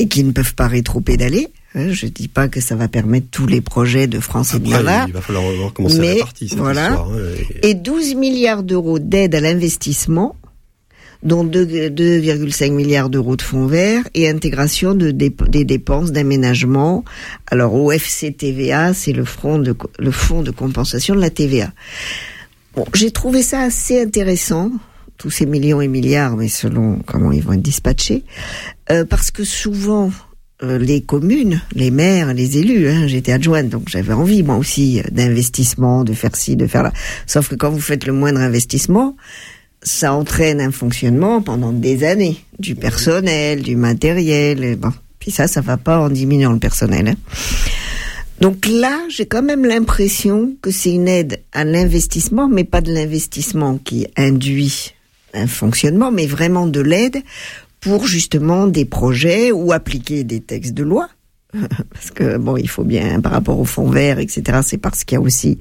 [0.00, 1.48] et qui ne peuvent pas rétro-pédaler.
[1.76, 4.68] Hein, je dis pas que ça va permettre tous les projets de France et de
[4.68, 5.06] Navarre.
[5.08, 6.88] Il va falloir voir comment c'est réparti cette voilà.
[6.90, 7.10] histoire.
[7.12, 10.36] hein, Et 12 milliards d'euros d'aide à l'investissement,
[11.24, 17.04] dont 2 2,5 milliards d'euros de fonds verts et intégration des dépenses d'aménagement.
[17.46, 19.24] Alors au FCTVA, c'est le,
[19.98, 21.72] le fonds de compensation de la TVA.
[22.76, 24.70] Bon, j'ai trouvé ça assez intéressant,
[25.16, 28.24] tous ces millions et milliards, mais selon comment ils vont être dispatchés,
[28.90, 30.10] euh, parce que souvent
[30.62, 35.02] euh, les communes, les maires, les élus, hein, j'étais adjointe, donc j'avais envie moi aussi
[35.10, 36.92] d'investissement, de faire ci, de faire là.
[37.26, 39.16] Sauf que quand vous faites le moindre investissement,
[39.84, 44.92] ça entraîne un fonctionnement pendant des années, du personnel, du matériel, et bon.
[45.20, 47.08] Puis ça, ça va pas en diminuant le personnel.
[47.08, 47.14] hein.
[48.40, 52.92] Donc là, j'ai quand même l'impression que c'est une aide à l'investissement, mais pas de
[52.92, 54.94] l'investissement qui induit
[55.34, 57.22] un fonctionnement, mais vraiment de l'aide
[57.80, 61.08] pour justement des projets ou appliquer des textes de loi.
[61.92, 64.60] Parce que bon, il faut bien par rapport au fonds vert, etc.
[64.64, 65.58] C'est parce qu'il y a aussi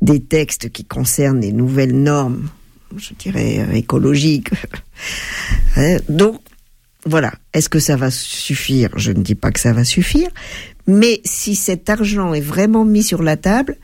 [0.00, 2.48] des textes qui concernent les nouvelles normes,
[2.98, 4.50] je dirais euh, écologiques.
[5.76, 6.40] Hein, Donc
[7.06, 7.32] voilà.
[7.54, 8.90] Est-ce que ça va suffire?
[8.96, 10.28] Je ne dis pas que ça va suffire,
[10.86, 13.76] mais si cet argent est vraiment mis sur la table,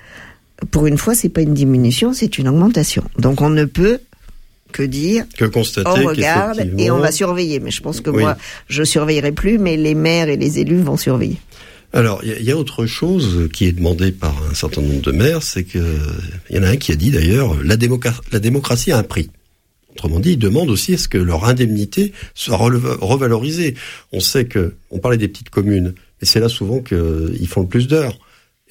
[0.71, 3.05] pour une fois, c'est pas une diminution, c'est une augmentation.
[3.19, 4.01] Donc on ne peut
[4.73, 7.59] que dire Que constater on regarde et on va surveiller.
[7.59, 8.23] Mais je pense que Oui.
[8.23, 8.37] moi,
[8.69, 11.39] je surveillerai plus, mais les maires et les élus vont surveiller.
[11.93, 15.43] Alors, il y, a- autre chose qui est demandée par un certain nombre de maires,
[15.43, 15.97] c'est que
[16.51, 19.31] il y en a un qui a dit d'ailleurs la, démocratie a un prix.
[19.93, 23.75] Autrement dit, ils demandent aussi à ce que leur indemnité soit revalorisée.
[24.13, 27.69] On sait que, on parlait des petites communes, mais c'est là souvent qu'ils font le
[27.69, 28.19] plus d'heures.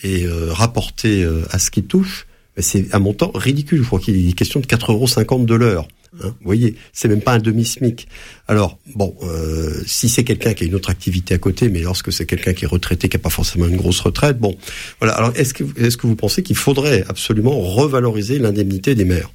[0.04, 2.28] Et euh, euh, à ce qu'ils touchent,
[2.58, 3.82] c'est un montant ridicule.
[3.82, 5.88] Je crois qu'il est question de 4,50 euros de l'heure.
[6.16, 8.08] Hein, vous voyez, c'est même pas un demi-smic.
[8.48, 12.12] Alors, bon, euh, si c'est quelqu'un qui a une autre activité à côté, mais lorsque
[12.12, 14.58] c'est quelqu'un qui est retraité, qui n'a pas forcément une grosse retraite, bon,
[15.00, 15.14] voilà.
[15.16, 19.32] Alors, est-ce que, est-ce que vous pensez qu'il faudrait absolument revaloriser l'indemnité des maires?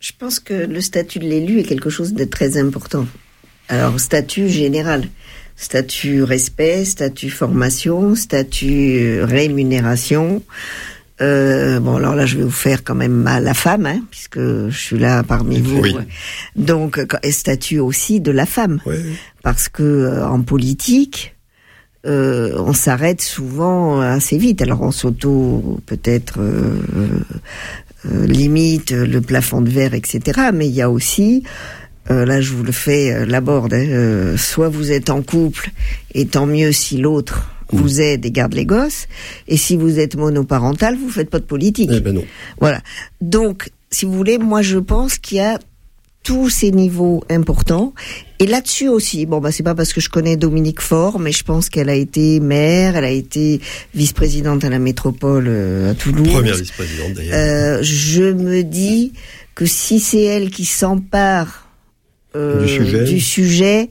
[0.00, 3.06] Je pense que le statut de l'élu est quelque chose de très important.
[3.68, 5.08] Alors, statut général.
[5.56, 10.42] Statut respect, statut formation, statut rémunération.
[11.20, 14.40] Euh, bon, alors là, je vais vous faire quand même mal la femme, hein, puisque
[14.40, 15.80] je suis là parmi vous.
[15.80, 15.96] Oui.
[16.56, 18.80] Donc, euh, et statut aussi de la femme.
[18.86, 19.00] Ouais.
[19.42, 21.36] parce que euh, en politique,
[22.06, 24.60] euh, on s'arrête souvent assez vite.
[24.62, 26.78] Alors on s'auto peut-être euh,
[28.06, 30.48] euh, limite le plafond de verre, etc.
[30.52, 31.44] Mais il y a aussi,
[32.10, 35.22] euh, là je vous le fais euh, la borde, hein, euh, soit vous êtes en
[35.22, 35.70] couple
[36.12, 39.06] et tant mieux si l'autre vous aide et garde les gosses,
[39.48, 41.90] et si vous êtes monoparental, vous faites pas de politique.
[41.92, 42.24] Eh ben non.
[42.60, 42.80] Voilà.
[43.20, 45.58] Donc, si vous voulez, moi je pense qu'il y a
[46.24, 47.92] tous ces niveaux importants.
[48.40, 51.44] Et là-dessus aussi, bon bah c'est pas parce que je connais Dominique Faure, mais je
[51.44, 53.60] pense qu'elle a été maire, elle a été
[53.94, 56.32] vice-présidente à la métropole euh, à Toulouse.
[56.32, 57.34] Première vice-présidente d'ailleurs.
[57.34, 59.12] Euh, je me dis
[59.54, 61.68] que si c'est elle qui s'empare
[62.34, 63.04] euh, Du sujet.
[63.04, 63.88] du sujet,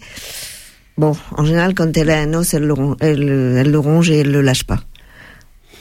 [0.97, 4.09] bon, en général, quand elle a un os, elle le, ron- elle, elle le ronge
[4.09, 4.81] et elle le lâche pas.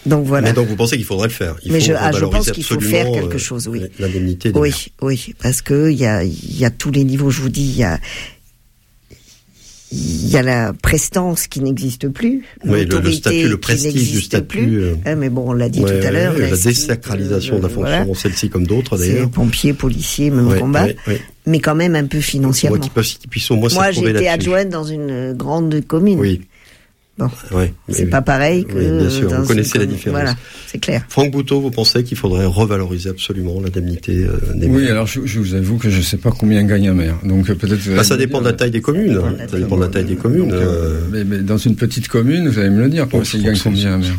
[0.05, 0.49] Donc voilà.
[0.49, 1.55] Mais donc vous pensez qu'il faudrait le faire?
[1.65, 3.83] Il Mais faut je- ah, je pense qu'il faut faire quelque euh, chose, oui.
[4.01, 7.31] L'indemnité Oui, oui, parce que il y a, y a tous les niveaux.
[7.31, 8.01] Je vous dis, il y a,
[9.93, 14.11] il y a la prestance qui n'existe plus, Oui, le- le statut, le qui prestige
[14.13, 14.83] du statut, plus.
[14.83, 16.35] euh, Hein, mais bon, on l'a dit Ouais, tout à l'heure.
[16.35, 18.15] ouais, la désacralisation de la euh, fonction, voilà.
[18.15, 19.29] celle-ci comme d'autres d'ailleurs.
[19.31, 20.87] pompiers, policiers, même Ouais, combat,
[21.47, 22.79] mais quand même un peu Moi financièrement.
[22.79, 26.19] qui peuvent, qui puissent au moins Moi, j'étais adjointe dans une euh, grande commune.
[26.21, 26.41] Oui.
[27.19, 28.25] Bon, Ouais, c'est oui, pas oui.
[28.25, 28.73] pareil que.
[28.73, 30.19] Oui, bien sûr, dans vous connaissez la différence.
[30.19, 30.35] Voilà,
[30.67, 31.05] c'est clair.
[31.11, 35.21] Franck Bouteau, vous pensez qu'il faudrait revaloriser absolument l'indemnité euh, des Oui, maires alors je,
[35.27, 37.19] je vous avoue que je ne sais pas combien gagne un maire.
[37.23, 37.81] Donc euh, peut-être.
[37.95, 39.13] Bah, Ça me dépend de la taille des communes.
[39.15, 40.49] dépend de la Ça dépend de la taille des communes.
[40.49, 43.05] Donc, euh, euh, mais, mais dans une petite commune, vous allez me le dire.
[43.05, 44.19] Bon, Comment je il trouve gagne combien un maire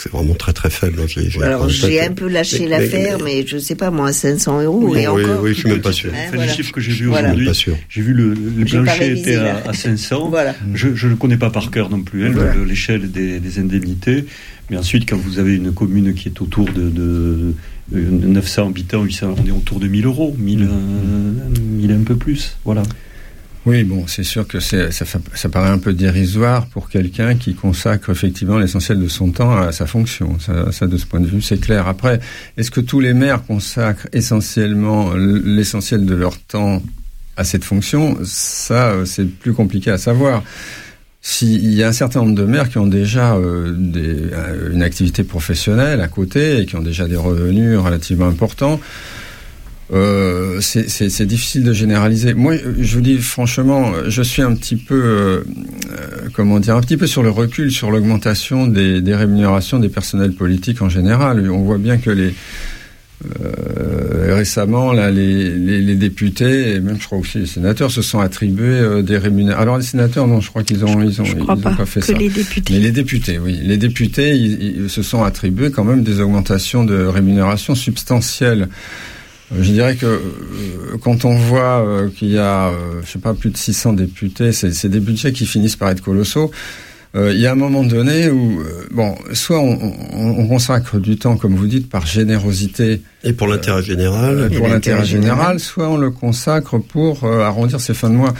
[0.00, 1.00] C'est vraiment très très faible.
[1.02, 1.42] hein.
[1.42, 5.00] Alors, j'ai- un peu lâché l'affaire, mais- mais je sais pas, moi, 500 euros, Oui,
[5.00, 5.42] et oui, encore.
[5.42, 6.10] oui, je suis même pas sûr.
[6.14, 6.50] Hein, Enfin, voilà.
[6.52, 7.30] Les chiffres que j'ai vus Voilà.
[7.34, 7.76] Je suis aujourd'hui, pas sûr.
[7.88, 10.28] j'ai vu le, le plancher révisé, était à, à 500.
[10.30, 10.54] Voilà.
[10.74, 12.32] Je ne le connais pas par cœur non plus, hein,
[12.66, 14.24] l'échelle des, des indemnités.
[14.70, 17.54] Mais ensuite, quand vous avez une commune qui est autour de, de,
[17.94, 20.68] euh, 900 habitants, 800, on est autour de 1000 euros, 1000, euh,
[21.76, 22.56] 1000 un peu plus.
[22.64, 22.82] Voilà.
[23.66, 24.86] Oui, bon, c'est sûr que ça,
[25.50, 29.86] paraît un peu dérisoire pour quelqu'un qui consacre effectivement l'essentiel de son temps à sa
[29.86, 30.38] fonction.
[30.38, 31.86] Ça, de ce point de vue, c'est clair.
[31.86, 32.20] Après,
[32.56, 36.82] est-ce que tous les maires consacrent essentiellement l'essentiel de leur temps
[37.36, 38.16] à cette fonction?
[38.24, 40.42] Ça, euh, c'est plus compliqué à savoir.
[41.20, 45.24] s'il y a un certain nombre de maires qui ont déjà euh, euh, une activité
[45.24, 48.80] professionnelle à côté et qui ont déjà des revenus relativement importants,
[49.92, 52.34] euh, c'est difficile de généraliser.
[52.34, 55.40] Moi, je vous dis franchement, je suis un petit peu, euh,
[56.34, 60.32] comment dire, un petit peu sur le recul sur l'augmentation des, des, rémunérations des personnels
[60.32, 61.50] politiques en général.
[61.50, 62.34] On voit bien que les
[63.40, 68.00] euh, récemment, là, les, les, les, députés et même, je crois aussi les sénateurs se
[68.00, 69.60] sont attribués euh, des rémunérations.
[69.60, 71.98] Alors les sénateurs, non, je crois qu'ils ont, ils ont, ils pas, ont pas fait
[71.98, 72.12] que ça.
[72.12, 72.74] Les députés.
[72.74, 76.84] Mais les députés, oui, les députés, ils, ils, se sont attribués quand même des augmentations
[76.84, 78.68] de rémunération substantielles.
[79.52, 83.34] Euh, je dirais que euh, quand on voit euh, qu'il y a, je sais pas,
[83.34, 86.50] plus de 600 députés, c'est des budgets qui finissent par être colossaux.
[87.14, 89.78] Euh, il y a un moment donné où, euh, bon, soit on,
[90.12, 93.00] on, on, consacre du temps, comme vous dites, par générosité.
[93.24, 94.38] Et pour l'intérêt général.
[94.38, 98.34] Euh, pour l'intérêt général, soit on le consacre pour arrondir ses fins de mois.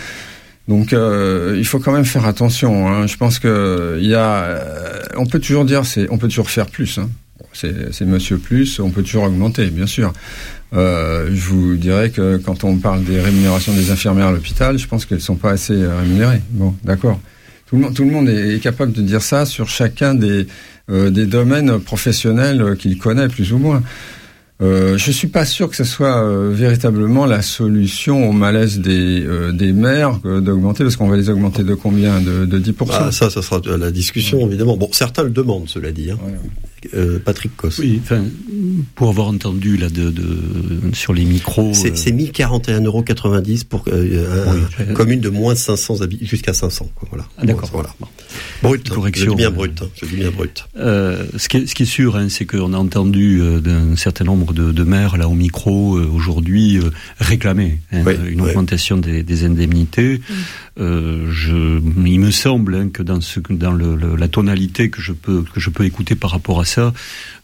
[0.68, 2.88] Donc, il faut quand même faire attention.
[2.88, 3.06] Hein.
[3.06, 4.60] Je pense que il y a,
[5.16, 6.98] on peut toujours dire, c'est, on peut toujours faire plus.
[6.98, 7.08] Hein.
[7.52, 10.12] C'est Monsieur Plus, on peut toujours augmenter, bien sûr.
[10.74, 14.86] Euh, je vous dirais que quand on parle des rémunérations des infirmières à l'hôpital, je
[14.86, 16.42] pense qu'elles sont pas assez rémunérées.
[16.50, 17.20] Bon, d'accord.
[17.66, 20.46] Tout le, monde, tout le monde est capable de dire ça sur chacun des,
[20.90, 23.82] euh, des domaines professionnels qu'il connaît, plus ou moins.
[24.60, 29.24] Euh, je suis pas sûr que ce soit euh, véritablement la solution au malaise des,
[29.24, 32.20] euh, des maires euh, d'augmenter, parce qu'on va les augmenter de combien?
[32.20, 34.76] De, de 10% ah, Ça, ça sera la discussion, évidemment.
[34.76, 36.10] Bon, certains le demandent, cela dit.
[36.10, 36.18] Hein.
[36.24, 36.32] Ouais.
[37.24, 37.78] Patrick Cos.
[37.78, 38.24] Oui, enfin,
[38.94, 42.12] pour avoir entendu là de, de sur les micros, c'est euh...
[42.12, 43.04] 1041,90 euros
[43.68, 46.90] pour euh, oui, une commune de moins de 500 habitants jusqu'à 500.
[46.94, 47.26] Quoi, voilà.
[47.38, 47.70] Ah, D'accord.
[47.72, 47.90] Voilà.
[48.62, 48.88] Brut.
[48.88, 49.26] Correction.
[49.26, 49.82] Je dis bien brut.
[49.82, 50.64] Hein, je dis bien brut.
[50.76, 53.96] Euh, ce, qui est, ce qui est sûr, hein, c'est qu'on a entendu euh, d'un
[53.96, 56.80] certain nombre de, de, maires là au micro euh, aujourd'hui
[57.18, 58.50] réclamer hein, oui, une oui.
[58.50, 60.20] augmentation des, des indemnités.
[60.78, 65.12] Je, il me semble hein, que dans, ce, dans le, le, la tonalité que je
[65.12, 66.92] peux que je peux écouter par rapport à ça,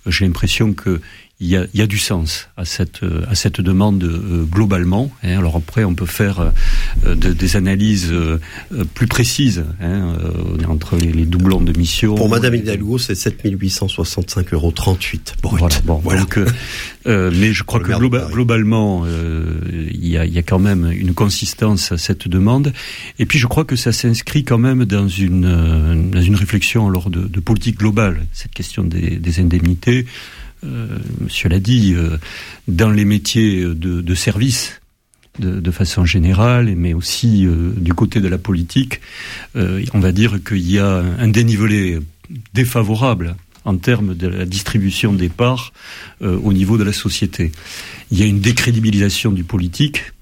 [0.07, 1.01] j'ai l'impression que
[1.45, 5.11] il y, a, il y a, du sens à cette, à cette demande euh, globalement.
[5.23, 5.39] Hein.
[5.39, 6.53] Alors après, on peut faire
[7.07, 8.39] euh, de, des analyses euh,
[8.95, 10.15] plus précises hein,
[10.67, 12.15] entre les, les, doublons de mission.
[12.15, 15.37] Pour Madame Hidalgo, c'est 7865,38 euros brut.
[15.43, 16.21] Voilà, bon, voilà.
[16.21, 16.39] Donc,
[17.07, 21.13] mais je crois que globa globalement, il y, a, il y a quand même une
[21.13, 22.73] consistance à cette demande.
[23.19, 27.11] Et puis je crois que ça s'inscrit quand même dans une, dans une réflexion alors
[27.11, 30.07] de, de politique globale, cette question des, des indemnités.
[30.65, 32.19] Euh, monsieur l'a dit, euh,
[32.69, 34.81] dans les métiers de, service,
[35.39, 39.01] de, façon générale, mais aussi euh, du côté de la politique,
[39.55, 41.99] on va dire qu'il y a un dénivelé
[42.53, 45.73] défavorable en termes de la distribution des parts
[46.21, 47.53] au niveau de la société.
[48.11, 50.13] Il y a une décrédibilisation du politique.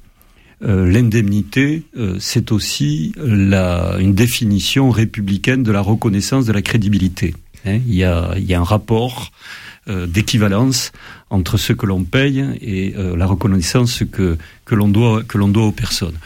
[0.60, 1.82] L'indemnité,
[2.20, 7.34] c'est aussi une définition républicaine de la reconnaissance de la crédibilité.
[7.64, 9.32] Hein il, y a, un rapport
[10.06, 10.92] d'équivalence
[11.30, 15.48] entre ce que l'on paye et euh, la reconnaissance que, que l'on doit, que l'on
[15.48, 16.16] doit aux personnes.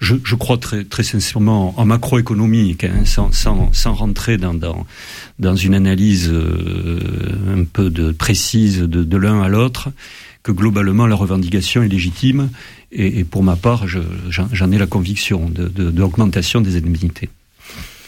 [0.00, 4.86] Je, je, crois très, très sincèrement en macroéconomie, hein, sans, sans, sans, rentrer dans, dans,
[5.38, 6.98] dans une analyse euh,
[7.54, 9.90] un peu de, précise de, de l'un à l'autre,
[10.42, 12.50] que globalement la revendication est légitime
[12.92, 13.86] et, et pour ma part,
[14.28, 17.30] j'en ai la conviction de, de, des indemnités.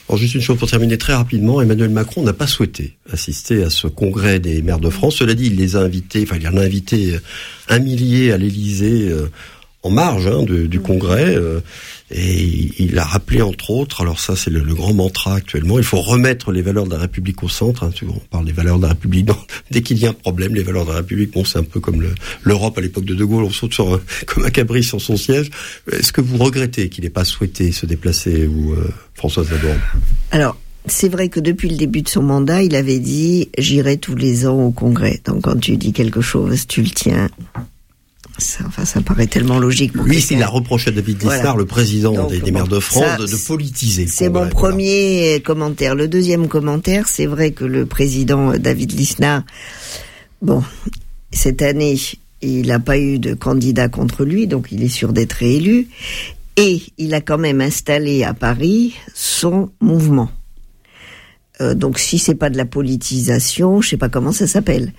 [0.08, 3.70] Alors juste une chose pour terminer très rapidement, Emmanuel Macron n'a pas souhaité assister à
[3.70, 5.16] ce congrès des maires de France.
[5.16, 7.18] Cela dit, il les a invités, enfin il en a invité
[7.68, 9.28] un millier à l'Élysée euh,
[9.86, 11.36] en marge hein, de, du congrès.
[11.36, 11.60] Euh,
[12.10, 15.84] et il a rappelé entre autres, alors ça c'est le, le, grand mantra actuellement, il
[15.84, 17.82] faut remettre les valeurs de la République au centre.
[17.82, 19.26] Hein, on parle des valeurs de la République.
[19.26, 19.36] Non,
[19.72, 21.80] dès qu'il y a un problème, les valeurs de la République, bon c'est un peu
[21.80, 22.04] comme
[22.42, 25.16] l'Europe à l'époque de De Gaulle, on saute sur un, comme un cabri sur son
[25.16, 25.50] siège.
[25.90, 29.48] Est-ce que vous regrettez qu'il n'ait pas souhaité se déplacer, ou euh, Françoise
[30.30, 34.14] Alors, c'est vrai que depuis le début de son mandat, il avait dit j'irai tous
[34.14, 35.20] les ans au Congrès.
[35.24, 37.28] Donc quand tu dis quelque chose, tu le tiens.
[38.38, 39.94] Ça, enfin, ça paraît tellement logique.
[39.94, 41.56] Lui, il a reproché à David Lisnard, voilà.
[41.56, 44.06] le président Donc, des, des, maires de France, ça, de, de, politiser.
[44.06, 45.40] C'est mon premier voilà.
[45.40, 45.94] commentaire.
[45.94, 49.42] Le deuxième commentaire, c'est vrai que le président David Lisnard,
[50.42, 50.62] bon,
[51.32, 51.98] cette année,
[52.42, 55.88] il n'a pas eu de candidat contre lui, donc il est sûr d'être réélu.
[56.56, 60.30] Et il a quand même installé à Paris son mouvement.
[61.60, 64.92] Euh, donc si c'est pas de la politisation, je sais pas comment ça s'appelle.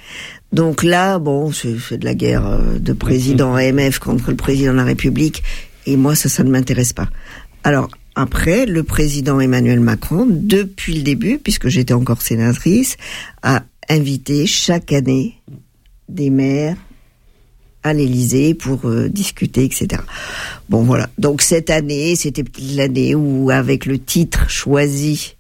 [0.52, 4.78] Donc là, bon, c'est de la guerre euh, de président AMF contre le président de
[4.78, 5.44] la République,
[5.86, 7.10] et moi ça, ça ne m'intéresse pas.
[7.64, 12.98] Alors après, le président Emmanuel Macron, depuis le début, puisque j'étais encore sénatrice,
[13.44, 15.36] a invité chaque année
[16.10, 16.78] des maires
[17.84, 20.02] à l'Élysée pour euh, discuter, etc.
[20.68, 21.10] Bon voilà.
[21.18, 22.44] Donc cette année, c'était
[22.76, 25.37] l'année où, avec le titre choisi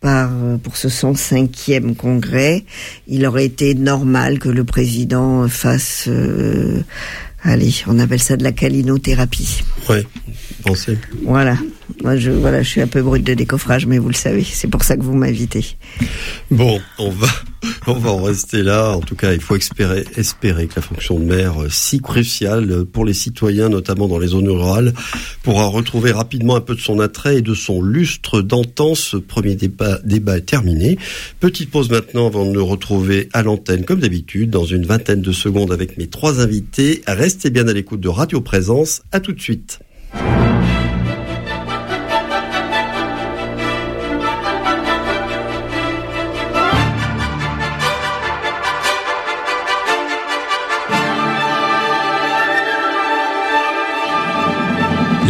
[0.00, 2.64] par, euh, pour ce 105e congrès,
[3.08, 6.82] il aurait été normal que le président fasse, euh,
[7.42, 9.62] allez, on appelle ça de la calinothérapie.
[9.88, 10.06] Ouais,
[10.64, 10.98] pensez.
[11.24, 11.56] Voilà.
[12.16, 14.44] Je, voilà, je suis un peu brute de décoffrage, mais vous le savez.
[14.44, 15.64] C'est pour ça que vous m'invitez.
[16.50, 17.28] Bon, on va,
[17.86, 18.90] on va en rester là.
[18.96, 22.84] En tout cas, il faut espérer, espérer que la fonction de maire, euh, si cruciale
[22.84, 24.94] pour les citoyens, notamment dans les zones rurales,
[25.42, 28.94] pourra retrouver rapidement un peu de son attrait et de son lustre d'antan.
[28.94, 30.98] Ce premier débat, débat est terminé.
[31.40, 35.32] Petite pause maintenant avant de nous retrouver à l'antenne, comme d'habitude, dans une vingtaine de
[35.32, 37.02] secondes avec mes trois invités.
[37.06, 39.02] Restez bien à l'écoute de Radio Présence.
[39.12, 39.80] À tout de suite.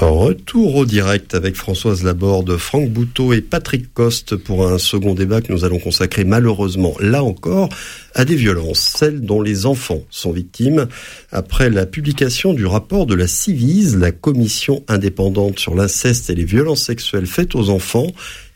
[0.00, 5.40] Retour au direct avec Françoise Laborde, Franck Bouteau et Patrick Coste pour un second débat
[5.40, 7.68] que nous allons consacrer malheureusement, là encore,
[8.14, 10.86] à des violences, celles dont les enfants sont victimes.
[11.32, 16.44] Après la publication du rapport de la CIVIS, la commission indépendante sur l'inceste et les
[16.44, 18.06] violences sexuelles faites aux enfants,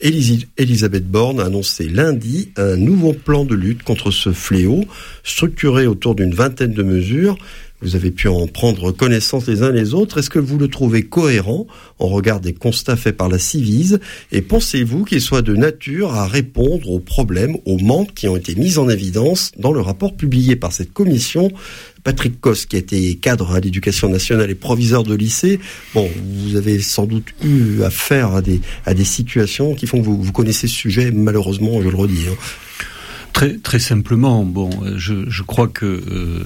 [0.00, 4.84] Elisabeth Borne a annoncé lundi un nouveau plan de lutte contre ce fléau,
[5.24, 7.36] structuré autour d'une vingtaine de mesures.
[7.82, 10.18] Vous avez pu en prendre connaissance les uns les autres.
[10.18, 11.66] Est-ce que vous le trouvez cohérent
[11.98, 13.98] en regard des constats faits par la Civise
[14.30, 18.54] Et pensez-vous qu'il soit de nature à répondre aux problèmes, aux manques qui ont été
[18.54, 21.50] mis en évidence dans le rapport publié par cette commission
[22.04, 25.60] Patrick Cos, qui a été cadre à l'éducation nationale et proviseur de lycée,
[25.94, 26.08] bon,
[26.44, 30.20] vous avez sans doute eu affaire à des, à des situations qui font que vous,
[30.20, 32.26] vous connaissez ce sujet, malheureusement, je le redis.
[32.28, 32.36] Hein.
[33.32, 36.42] Très, très simplement, bon, je, je crois que euh,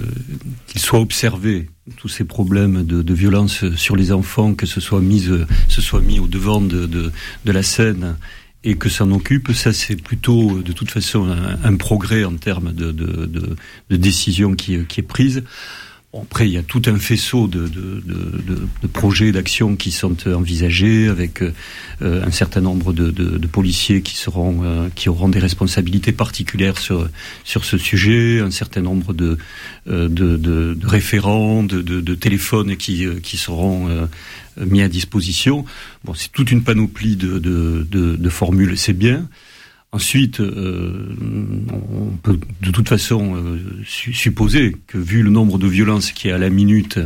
[0.66, 5.28] qu'il soit observé tous ces problèmes de, violence sur les enfants, que ce soit mis,
[5.68, 8.16] ce soit mis au devant de, de, la scène
[8.64, 11.28] et que s'en occupe, ça c'est plutôt de toute façon
[11.62, 13.56] un, progrès en termes de, de, de,
[13.90, 15.44] de décision qui, qui est prise.
[16.14, 20.28] Après, il y a tout un faisceau de, de, de, de projets, d'actions qui sont
[20.28, 26.12] envisagés, avec euh, un certain nombre de, policiers qui seront, euh, qui auront des responsabilités
[26.12, 27.08] particulières sur
[27.44, 29.36] sur ce sujet, un certain nombre de
[29.88, 34.08] euh, de, référents, de, téléphones qui qui seront
[34.58, 35.64] mis à disposition.
[36.04, 39.28] Bon, c'est toute une panoplie de, de formules, c'est bien.
[39.96, 41.08] Ensuite, euh,
[41.72, 46.32] on peut de toute façon euh, supposer que vu le nombre de violences qui est
[46.32, 46.98] à la minute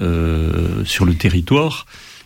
[0.00, 1.84] euh, sur le territoire,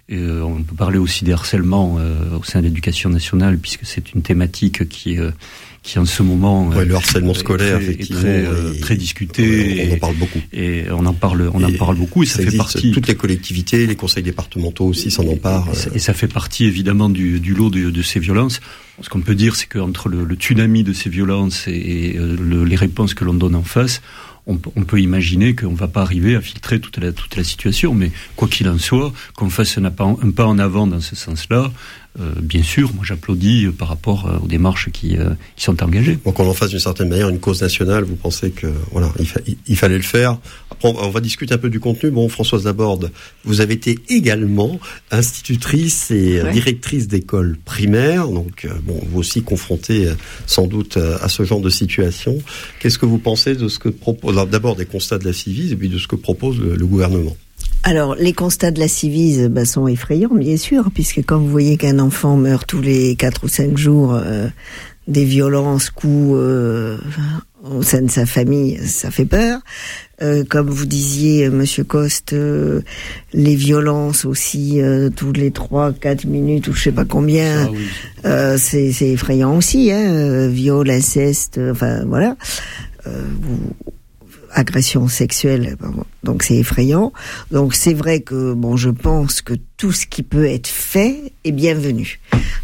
[0.09, 1.99] on peut parler aussi des harcèlements
[2.32, 5.18] au sein de l'éducation nationale, puisque c'est une thématique qui
[5.89, 8.45] qui en ce moment ouais, le harcèlement scolaire est très,
[8.80, 10.41] très, discuté on, en parle beaucoup.
[10.53, 13.86] et on en parle on en parle beaucoup et ça, fait partie toutes les collectivités
[13.86, 17.91] les conseils départementaux aussi s'en emparent et ça fait partie évidemment du, du lot de,
[17.91, 18.61] de, ces violences.
[19.01, 22.64] Ce qu'on peut dire, c'est qu'entre le, le, tsunami de ces violences et, euh, le,
[22.64, 24.03] les réponses que l'on donne en face,
[24.47, 27.45] on, on, peut imaginer qu'on ne va pas arriver à filtrer toute la, toute la
[27.45, 27.95] situation.
[27.95, 31.64] Mais quoi qu'il en soit, qu'on fasse un, un, pas en avant dans ce sens-là,
[31.66, 32.08] euh,
[32.41, 35.16] bien sûr, moi j'applaudis euh, par rapport euh, aux démarches qui,
[35.57, 36.19] qui sont engagées.
[36.25, 39.27] Donc on en fasse d'une certaine manière une cause nationale, vous pensez que voilà, il,
[39.27, 40.39] fa il, fallait le faire.
[40.71, 42.11] Après, on va discuter un peu du contenu.
[42.11, 43.11] Bon, Françoise Laborde,
[43.45, 44.79] vous avez été également
[45.11, 46.53] institutrice et ouais.
[46.53, 50.09] directrice d'école primaire, donc bon, vous aussi confrontée
[50.47, 52.39] sans doute à ce genre de situation.
[52.81, 55.77] Qu'est-ce que vous pensez de ce que propose d'abord des constats de la Civise et
[55.77, 57.37] puis de ce que propose le, le gouvernement?
[57.85, 61.76] Alors, les constats de la Civise bah, sont effrayants, bien sûr, puisque quand vous voyez
[61.76, 64.49] qu'un enfant meurt tous les quatre ou cinq jours euh,
[65.07, 66.99] des violences, coups euh,
[67.64, 69.61] au sein de sa famille, ça fait peur.
[70.20, 72.83] Euh, comme vous disiez, Monsieur Coste, euh,
[73.33, 78.59] les violences aussi euh, tous les trois, quatre minutes ou je sais pas combien, oui.
[78.59, 79.93] c'est effrayant aussi.
[79.93, 82.37] Hein, viol, inceste, enfin voilà.
[83.07, 83.59] Vous,
[84.53, 85.76] agression sexuelle.
[86.24, 87.12] Donc c'est effrayant.
[87.51, 91.53] Donc c'est vrai que bon, je pense que tout ce qui peut être fait est
[91.53, 92.20] bienvenu.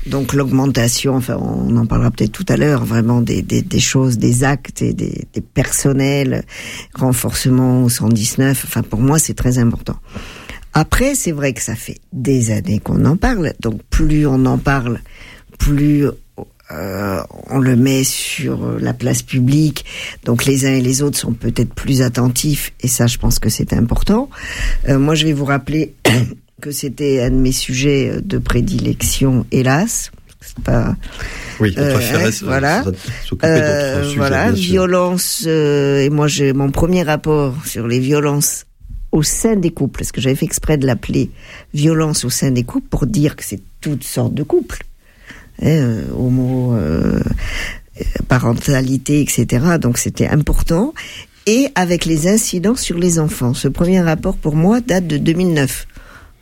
[0.06, 4.44] Donc l'augmentation, enfin on en parlera peut-être tout à l'heure, vraiment des, des, choses, des
[4.44, 6.44] actes et des, des personnels,
[6.94, 8.64] renforcement au 119.
[8.66, 9.96] Enfin pour moi c'est très important.
[10.72, 13.54] Après c'est vrai que ça fait des années qu'on en parle.
[13.60, 15.00] Donc plus on en parle,
[15.58, 16.08] plus
[16.70, 19.84] euh, on le met sur la place publique,
[20.24, 23.50] donc les uns et les autres sont peut-être plus attentifs, et ça, je pense que
[23.50, 24.30] c'est important.
[24.88, 25.94] Euh, moi, je vais vous rappeler
[26.60, 30.10] que c'était un de mes sujets de prédilection, hélas.
[30.64, 30.96] pas.
[31.60, 32.84] Oui, Euh, hein, voilà.
[33.44, 35.44] Euh, voilà, violence.
[35.46, 38.64] euh, et moi, j'ai mon premier rapport sur les violences
[39.12, 41.30] au sein des couples, parce que j'avais fait exprès de l'appeler
[41.72, 44.82] violence au sein des couples pour dire que c'est toutes sortes de couples,
[45.62, 47.20] hein, euh, homo, euh,
[48.28, 49.46] parentalité, etc.
[49.80, 50.94] Donc c'était important.
[51.46, 53.52] Et avec les incidents sur les enfants.
[53.54, 55.86] Ce premier rapport pour moi date de 2009.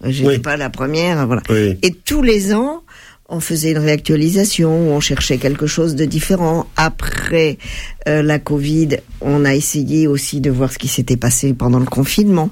[0.04, 0.38] J'étais Oui.
[0.38, 1.42] pas la première, voilà.
[1.50, 1.76] Oui.
[1.82, 2.82] Et tous les ans,
[3.28, 6.66] on faisait une réactualisation, on cherchait quelque chose de différent.
[6.76, 7.58] Après
[8.08, 11.86] euh, la Covid, on a essayé aussi de voir ce qui s'était passé pendant le
[11.86, 12.50] confinement.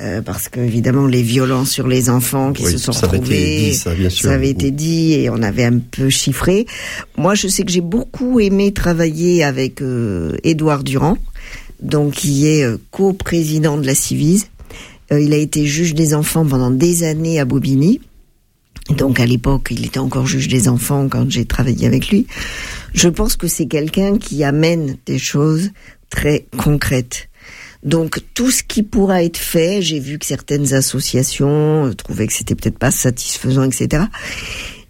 [0.00, 3.18] Euh, parce que évidemment les violences sur les enfants qui Oui, se sont ça avait
[3.18, 4.28] été dit, ça, bien sûr.
[4.28, 6.66] ça avait été dit et on avait un peu chiffré.
[7.16, 11.18] Moi, je sais que j'ai beaucoup aimé travailler avec euh, Édouard Durand,
[11.82, 14.46] donc qui est euh, co-président de la Civise.
[15.10, 18.00] Euh, il a été juge des enfants pendant des années à Bobigny.
[18.96, 22.26] Donc à l'époque, il était encore juge des enfants quand j'ai travaillé avec lui.
[22.94, 25.70] Je pense que c'est quelqu'un qui amène des choses
[26.08, 27.28] très concrètes.
[27.82, 32.32] Donc tout ce qui pourra être fait, j'ai vu que certaines associations euh, trouvaient que
[32.32, 34.04] c'était peut-être pas satisfaisant, etc.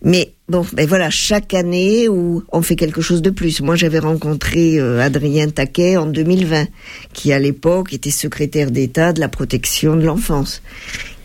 [0.02, 3.60] Mais bon, ben voilà, chaque année où on fait quelque chose de plus.
[3.60, 6.66] Moi, j'avais rencontré euh, Adrien Taquet en 2020,
[7.12, 10.62] qui à l'époque était secrétaire d'État de la protection de l'enfance.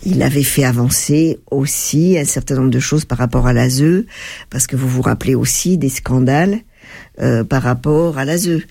[0.06, 4.06] Il avait fait avancer aussi un certain nombre de choses par rapport à l'ASE,
[4.50, 6.58] parce que vous vous rappelez aussi des scandales
[7.22, 8.64] euh, par rapport à l'ASE.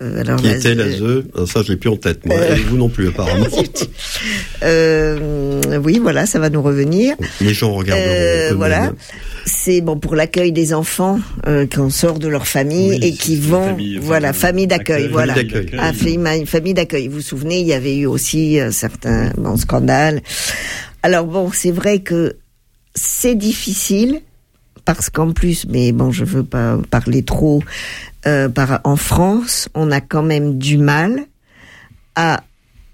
[0.00, 2.36] Euh, alors Qui était l'ASE- l'ASE Ah, Ça, je l'ai plus en tête, moi.
[2.36, 2.54] Euh.
[2.56, 3.46] Et vous non plus, apparemment.
[4.62, 7.14] Euh, oui, voilà, ça va nous revenir.
[7.40, 8.06] Les gens regarderont.
[8.08, 8.92] Euh, voilà,
[9.44, 13.36] c'est bon pour l'accueil des enfants euh, quand sort de leur famille Oui, et qui
[13.36, 15.78] vont, famille- voilà, famille d'accueil, voilà, famille d'accueil.
[15.80, 15.92] Ah,
[16.46, 17.08] famille, d'accueil.
[17.08, 20.20] Vous vous souvenez, il y avait eu aussi certains bon, scandales.
[21.02, 22.36] Alors bon, c'est vrai que
[22.94, 24.20] c'est difficile
[24.94, 27.62] parce qu'en plus, mais bon, je veux pas parler trop.
[28.26, 31.20] euh, par, en France, on a quand même du mal
[32.16, 32.42] à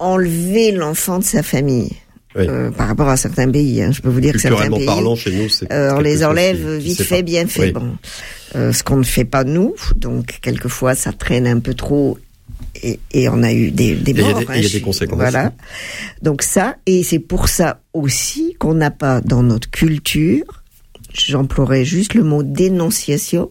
[0.01, 1.93] enlever l'enfant de sa famille.
[2.37, 2.47] Oui.
[2.49, 3.93] Euh, par rapport à certains pays, hein.
[3.93, 6.85] je peux vous dire que certains pays, parlant, chez nous, euh, on les enlève qui-
[6.85, 7.67] vite fait, pas- bien fait.
[7.67, 7.73] Oui.
[7.73, 7.97] Bon,
[8.57, 12.19] Euh, ce qu'on ne fait pas nous, donc quelquefois ça traîne un peu trop
[12.83, 14.39] et, et on a eu des, des il y a morts.
[14.41, 15.17] des- hein, il y a des chez- conséquences.
[15.19, 15.53] Voilà.
[16.23, 20.64] Donc ça, et c'est pour ça aussi qu'on n'a pas dans notre culture,
[21.15, 23.51] j'emploierais juste le mot dénonciation,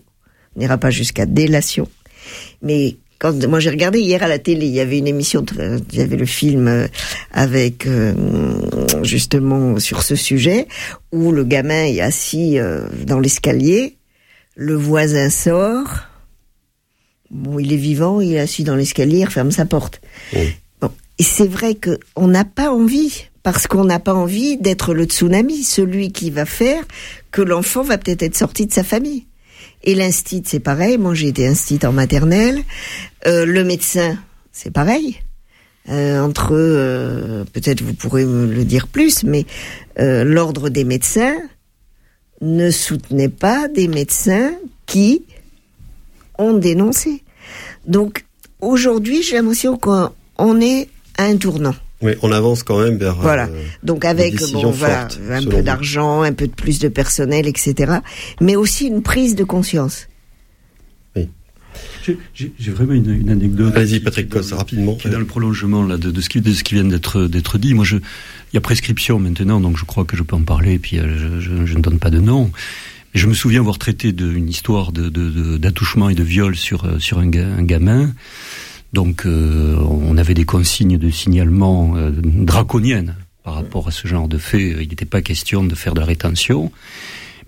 [0.56, 1.88] on n'ira pas jusqu'à délation,
[2.62, 5.78] mais quand moi j'ai regardé hier à la télé, il y avait une émission, très-
[5.92, 6.88] il y avait le film euh,
[7.32, 8.14] avec euh,
[9.04, 10.68] justement sur ce sujet
[11.14, 13.96] où le gamin est assis euh, dans l'escalier,
[14.56, 15.88] le voisin sort,
[17.32, 20.02] bon il est vivant, il est assis dans l'escalier, il referme sa porte.
[20.36, 20.54] Oui.
[20.82, 24.94] Bon, et c'est vrai que on n'a pas envie parce qu'on n'a pas envie d'être
[24.94, 26.84] le tsunami, celui qui va faire
[27.34, 29.26] que l'enfant va peut-être être sorti de sa famille.
[29.84, 30.98] Et l'instit, c'est pareil.
[30.98, 32.62] Moi, j'ai été instit en maternelle.
[33.28, 34.18] Euh, le médecin,
[34.54, 35.20] c'est pareil.
[35.90, 39.46] Euh, entre, euh, peut-être vous pourrez me le dire plus, mais
[40.00, 41.36] euh, l'ordre des médecins
[42.40, 44.54] ne soutenait pas des médecins
[44.86, 45.24] qui
[46.38, 47.24] ont dénoncé.
[47.86, 48.26] Donc
[48.62, 51.76] aujourd'hui, j'ai l'impression qu'on on est à un tournant.
[52.04, 53.16] Oui, on avance quand même vers.
[53.16, 53.46] Voilà.
[53.48, 56.88] euh, Donc avec décisions bon, voilà, fortes, un peu d'argent, un peu de plus de
[56.90, 57.94] personnel, etc.
[58.42, 60.08] Mais aussi une prise de conscience.
[62.06, 63.74] J'ai- J'ai vraiment une, une anecdote.
[63.74, 64.96] Vas-y, Patrick Cosse, rapidement.
[64.96, 67.58] Qui est dans le prolongement là, de, de ce qui, de ce qui vient d'être
[67.58, 67.74] dit.
[67.74, 70.74] Moi, je, il y a prescription maintenant, donc je crois que je peux en parler.
[70.74, 72.52] Et puis, euh, je, je- je ne donne pas de nom.
[73.14, 76.56] Mais je me souviens avoir traité d'une histoire de, de, de- d'attouchement et de viol
[76.58, 78.12] sur euh, sur un, ga- un gamin.
[78.94, 84.28] Donc, euh, on avait des consignes de signalement euh, draconiennes par rapport à ce genre
[84.28, 84.70] de fait.
[84.82, 86.72] Il n'était pas question de faire de la rétention.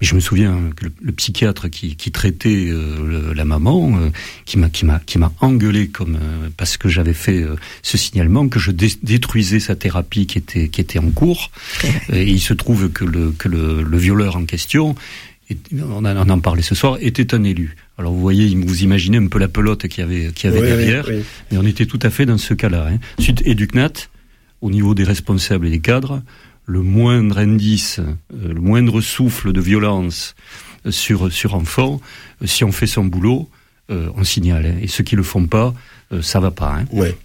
[0.01, 3.97] Mais je me souviens que le, le psychiatre qui, qui traitait euh, le- la maman,
[3.97, 4.09] euh,
[4.43, 7.97] qui m'a qui m'a qui m'a engueulé comme euh, parce que j'avais fait euh, ce
[7.97, 11.49] signalement que je dé- détruisais sa thérapie qui était qui était en cours.
[12.11, 14.95] Et il se trouve que le que le, le violeur en question,
[15.49, 17.77] est- on, en- on en parlait ce soir, était un élu.
[17.97, 20.61] Alors vous voyez, vous imaginez un peu la pelote qu'il y avait qu'il y avait
[20.61, 21.05] oui, derrière.
[21.07, 21.23] oui.
[21.51, 22.87] Mais on était tout à fait dans ce cas-là.
[22.91, 22.97] Hein.
[23.19, 23.91] Suite Educnat,
[24.61, 26.21] au niveau des responsables et des cadres,
[26.65, 30.35] le moindre indice, euh, le moindre souffle de violence
[30.85, 32.01] euh, sur sur enfant,
[32.41, 33.49] euh, si on fait son boulot,
[33.91, 34.65] euh, on signale.
[34.65, 34.75] hein.
[34.81, 35.73] Et ceux qui le font pas,
[36.11, 36.75] euh, ça va pas.
[36.79, 36.85] Hein.
[36.91, 37.15] Ouais.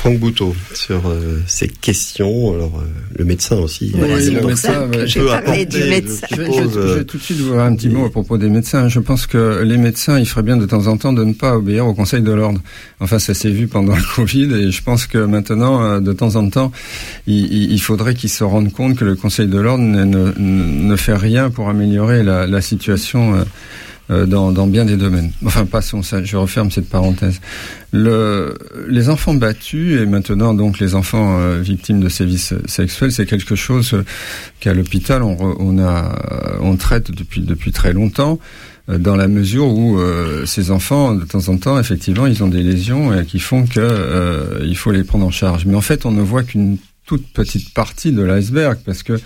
[0.00, 2.54] Franck Bouteau, sur euh, ces questions.
[2.54, 2.88] Alors, euh,
[3.18, 3.92] le médecin aussi.
[3.94, 5.66] Oui, le médecin, ouais.
[5.66, 6.26] du médecin.
[6.30, 8.48] je Je vais, je tout de suite vous dire un petit mot à propos des
[8.48, 8.88] médecins.
[8.88, 11.54] Je pense que les médecins, il ferait bien de temps en temps de ne pas
[11.54, 12.62] obéir au Conseil de l'ordre.
[13.00, 16.34] Enfin, ça s'est vu pendant le Covid et je pense que maintenant, euh, de temps
[16.36, 16.72] en temps,
[17.26, 21.14] il, faudrait qu'ils se rendent compte que le Conseil de l'ordre ne, ne, ne fait
[21.14, 23.44] rien pour améliorer la, la situation
[24.10, 25.30] dans, dans bien des domaines.
[25.44, 27.40] Enfin, passons ça, je referme cette parenthèse.
[27.92, 28.54] Le,
[28.88, 33.56] les enfants battus et maintenant donc les enfants euh, victimes de sévices sexuels, c'est quelque
[33.56, 34.04] chose euh,
[34.60, 35.76] qu'à l'hôpital on, on
[36.60, 38.38] on traite depuis depuis très longtemps
[38.88, 42.48] euh, dans la mesure où euh, ces enfants de temps en temps effectivement ils ont
[42.48, 45.66] des lésions euh, qui font que euh, il faut les prendre en charge.
[45.66, 49.18] Mais en fait on ne voit qu'une toute petite partie de l'iceberg parce que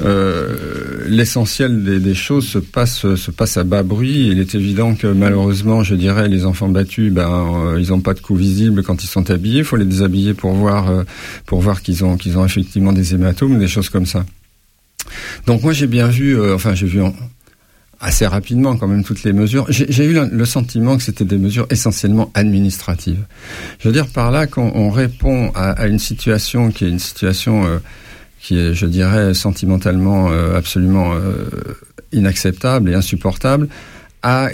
[0.00, 4.28] euh, l'essentiel des, des choses se passe se passe à bas bruit.
[4.28, 8.14] Il est évident que malheureusement, je dirais, les enfants battus, ben, euh, ils n'ont pas
[8.14, 9.58] de cou visible quand ils sont habillés.
[9.58, 11.04] Il faut les déshabiller pour voir euh,
[11.46, 14.24] pour voir qu'ils ont qu'ils ont effectivement des hématomes, des choses comme ça.
[15.46, 17.14] Donc moi j'ai bien vu, euh, enfin j'ai vu en-
[18.00, 19.66] assez rapidement quand même toutes les mesures.
[19.70, 23.24] J'ai eu le, sentiment que c'était des mesures essentiellement administratives.
[23.78, 26.98] Je veux dire par là qu'on on répond à, à une situation qui est une
[26.98, 27.78] situation euh,
[28.44, 31.48] qui est, je dirais, sentimentalement euh, absolument euh,
[32.12, 33.68] inacceptable et insupportable,
[34.22, 34.48] à,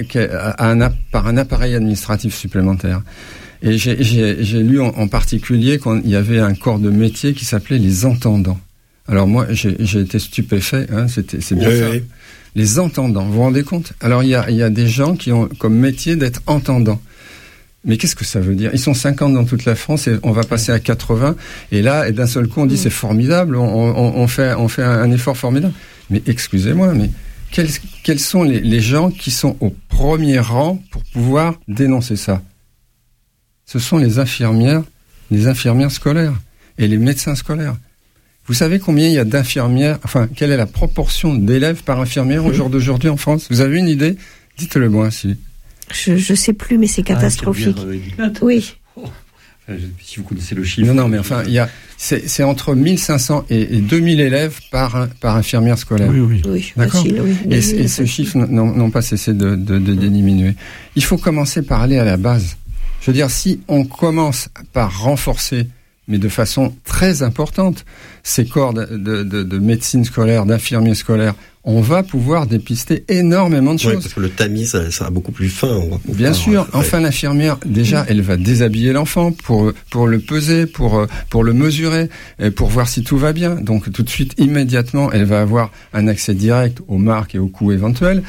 [0.58, 3.02] à un, app- par un appareil administratif supplémentaire.
[3.62, 7.78] Et j'ai- lu en, en particulier qu'il y avait un corps de métier qui s'appelait
[7.78, 8.60] les entendants.
[9.08, 10.86] Alors moi, j'ai été stupéfait.
[10.92, 11.90] Hein, c'est bien Oui, ça.
[11.90, 12.02] oui.
[12.54, 13.92] Les entendants, vous vous rendez compte?
[14.00, 17.00] Alors il y a, il y a des gens qui ont comme métier d'être entendants.
[17.84, 18.70] Mais qu'est-ce que ça veut dire?
[18.74, 21.34] Ils sont 50 dans toute la France et on va passer à 80.
[21.72, 24.68] Et là, et d'un seul coup, on dit c'est formidable, on, on- on fait, on
[24.68, 25.72] fait un, effort formidable.
[26.10, 27.10] Mais excusez-moi, mais
[27.50, 27.70] quels,
[28.04, 32.42] quels sont les, les gens qui sont au premier rang pour pouvoir dénoncer ça?
[33.64, 34.82] Ce sont les infirmières,
[35.30, 36.34] les infirmières scolaires
[36.76, 37.76] et les médecins scolaires.
[38.46, 42.44] Vous savez combien il y a d'infirmières, enfin, quelle est la proportion d'élèves par infirmière
[42.44, 43.46] au jour d'aujourd'hui en France?
[43.50, 44.16] Vous avez une idée?
[44.58, 45.36] Dites-le moi si.
[45.92, 47.76] Je, je sais plus, mais c'est catastrophique.
[48.18, 48.30] Ah, euh.
[48.42, 48.74] Oui.
[50.02, 50.86] Si vous connaissez le chiffre.
[50.88, 54.58] Non, non, mais enfin, il y a, c'est, c'est entre 1500 et, et 2000 élèves
[54.72, 56.10] par, par infirmière scolaire.
[56.10, 56.42] Oui, oui.
[56.46, 57.00] Oui, D'accord.
[57.02, 57.36] facile, oui.
[57.50, 58.06] Et, et ces facile.
[58.08, 60.54] chiffres n'ont n'ont pas cessé de, de, de diminuer.
[60.96, 62.56] Il faut commencer par aller à la base.
[63.00, 65.68] Je veux dire, si on commence par renforcer,
[66.08, 67.84] mais de façon très importante,
[68.24, 71.34] ces corps de, de, de, de médecine scolaire, d'infirmiers scolaires,
[71.64, 74.02] on va pouvoir dépister énormément de Oui, choses.
[74.02, 75.68] parce que le tamis, ça sera beaucoup plus fin.
[75.68, 76.62] On va pouvoir, Bien sûr.
[76.62, 76.68] ouais.
[76.72, 82.08] Enfin, l'infirmière, déjà, elle va déshabiller l'enfant pour pour le peser, pour pour le mesurer,
[82.38, 83.56] et pour voir si tout va bien.
[83.56, 87.48] Donc, tout de suite, immédiatement, elle va avoir un accès direct aux marques et aux
[87.48, 88.22] coûts éventuels.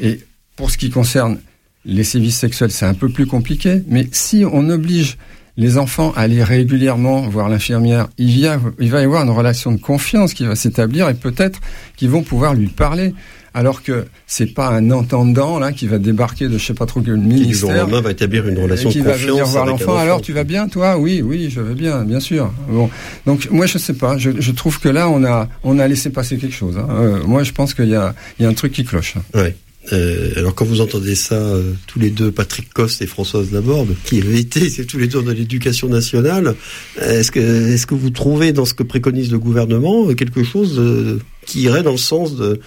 [0.00, 0.20] Et
[0.54, 1.38] pour ce qui concerne
[1.84, 3.82] les sévices sexuels, c'est un peu plus compliqué.
[3.88, 5.18] Mais si on oblige
[5.56, 9.72] les enfants aller régulièrement voir l'infirmière, il, y a- il va y avoir une relation
[9.72, 11.60] de confiance qui va s'établir et peut-être
[11.96, 13.14] qu'ils vont pouvoir lui parler.
[13.54, 17.00] Alors que c'est pas un entendant là qui va débarquer de je sais pas trop
[17.00, 19.14] quel Qui du jour au ministère lendemain va établir une et relation qui de va
[19.14, 19.92] venir voir l'enfant.
[19.92, 19.96] enfant.
[19.96, 20.98] Alors tu vas bien toi?
[20.98, 22.52] Oui, oui, je vais bien, bien sûr.
[22.68, 22.90] Bon,
[23.24, 24.18] donc moi je sais pas.
[24.18, 26.76] Je, je trouve que là on a on a laissé passer quelque chose.
[26.76, 26.86] hein.
[26.90, 29.14] Euh, moi je pense qu'il y a il y a un truc qui cloche.
[29.34, 29.56] Ouais.
[29.92, 33.94] Euh, alors quand vous entendez ça, euh, tous les deux, Patrick Coste et Françoise Laborde,
[34.04, 36.54] qui avaient été, c'est tous les deux dans l'éducation nationale,
[37.00, 40.78] est-ce que, est-ce que vous trouvez dans ce que préconise le gouvernement euh, quelque chose
[40.78, 42.60] euh, qui irait dans le sens de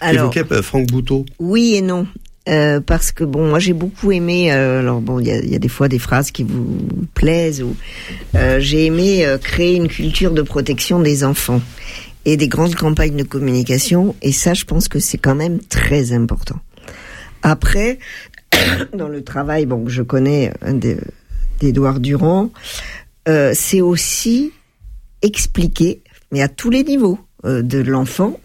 [0.00, 2.06] qu'évoquait euh, Franck Bouteau oui et non.
[2.48, 4.52] Euh, parce que bon, moi j'ai beaucoup aimé.
[4.52, 6.78] euh, alors bon, il y a, y a des fois des phrases qui vous
[7.14, 7.74] plaisent ou
[8.36, 11.60] euh, j'ai aimé euh, créer une culture de protection des enfants
[12.24, 14.14] et des grandes campagnes de communication.
[14.22, 16.56] Et ça, je pense que c'est quand même très important.
[17.42, 17.98] Après,
[18.94, 20.52] dans le travail, bon, que je connais
[21.60, 22.50] d'Édouard Durand,
[23.28, 24.52] euh, c'est aussi
[25.22, 28.38] expliquer, mais à tous les niveaux, euh, de l'enfant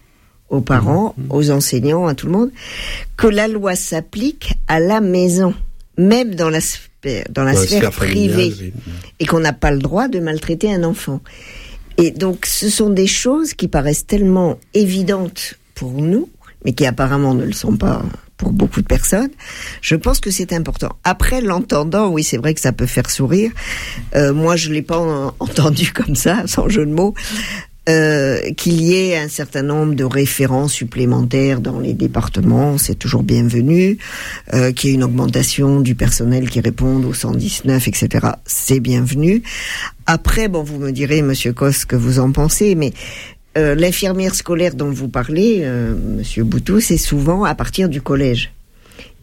[0.49, 2.51] aux parents, aux enseignants, à tout le monde,
[3.15, 5.53] que la loi s'applique à la maison,
[5.97, 6.91] même dans la sphère,
[7.29, 8.73] dans la Dans la sphère, privée, oui.
[9.19, 11.21] et qu'on n'a pas le droit de maltraiter un enfant.
[11.97, 16.29] Et donc, ce sont des choses qui paraissent tellement évidentes pour nous,
[16.63, 18.03] mais qui apparemment ne le sont pas
[18.41, 19.29] pour beaucoup de personnes.
[19.81, 20.93] Je pense que c'est important.
[21.03, 23.51] Après, l'entendant, oui, c'est vrai que ça peut faire sourire.
[24.15, 27.13] Euh, moi, je l'ai pas en- entendu comme ça, sans jeu de mots.
[27.89, 33.23] Euh, qu'il y ait un certain nombre de référents supplémentaires dans les départements, c'est toujours
[33.23, 33.97] bienvenu.
[34.53, 39.41] Euh, qu'il y ait une augmentation du personnel qui réponde au 119, etc., c'est bienvenu.
[40.05, 42.93] Après, bon, vous me direz, Monsieur Cos, que vous en pensez, mais
[43.57, 48.53] euh, l'infirmière scolaire dont vous parlez, euh, Monsieur Boutou, c'est souvent à partir du collège.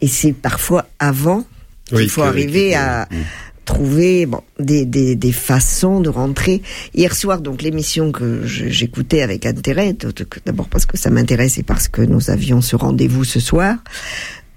[0.00, 1.44] Et c'est parfois avant
[1.92, 3.08] Oui, qu'il faut arriver à...
[3.10, 3.16] Mm.
[3.64, 6.62] trouver bon, des, des, des, façons de rentrer.
[6.94, 9.94] Hier soir, donc l'émission que j'écoutais avec intérêt,
[10.46, 13.76] d'abord parce que ça m'intéresse et parce que nous avions ce rendez-vous ce soir,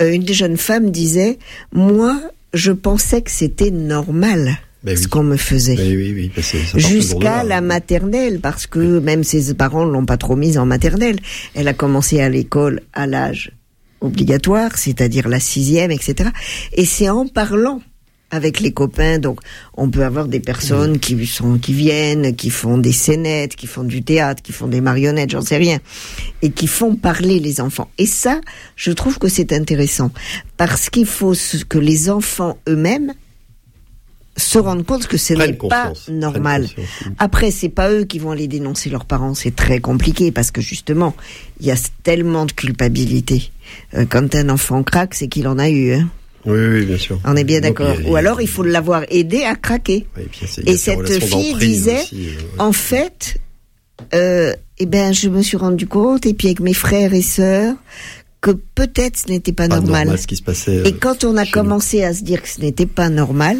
[0.01, 1.39] euh, une des jeunes femmes disait,
[1.73, 2.19] moi,
[2.53, 4.57] je pensais que c'était normal.
[4.83, 5.75] Ben ce qu'on me faisait.
[5.75, 6.43] Ben oui, oui,
[6.75, 11.17] Jusqu'à la maternelle, parce que même ses parents l'ont pas trop mise en maternelle.
[11.53, 13.51] Elle a commencé à l'école à l'âge
[14.01, 16.31] obligatoire, c'est-à-dire la sixième, etc.
[16.73, 17.81] Et c'est en parlant
[18.31, 19.19] avec les copains.
[19.19, 19.39] Donc,
[19.75, 23.83] on peut avoir des personnes qui sont, qui viennent, qui font des scénettes, qui font
[23.83, 25.79] du théâtre, qui font des marionnettes, j'en sais rien,
[26.41, 27.91] et qui font parler les enfants.
[27.97, 28.41] Et ça,
[28.75, 30.11] je trouve que c'est intéressant
[30.57, 31.33] parce qu'il faut
[31.69, 33.13] que les enfants eux-mêmes
[34.41, 36.67] se rendent compte que ce n'est pas normal.
[37.19, 40.61] Après, c'est pas eux qui vont aller dénoncer leurs parents, c'est très compliqué parce que
[40.61, 41.15] justement,
[41.59, 43.51] il y a tellement de culpabilité.
[43.93, 45.93] Euh, quand un enfant craque, c'est qu'il en a eu.
[45.93, 46.09] Hein.
[46.45, 47.19] Oui, oui, bien sûr.
[47.23, 47.95] On est bien d'accord.
[48.07, 50.07] Ou alors il faut l'avoir aidé à craquer.
[50.65, 53.37] et cette fille disait, euh, en fait,
[54.13, 57.75] euh, eh ben, je me suis rendu compte, et puis avec mes frères et sœurs,
[58.41, 60.17] que peut-être ce n'était pas, normal.
[60.17, 60.81] ce qui se passait.
[60.85, 63.57] et quand on a commencé à se dire que ce n'était pas normal,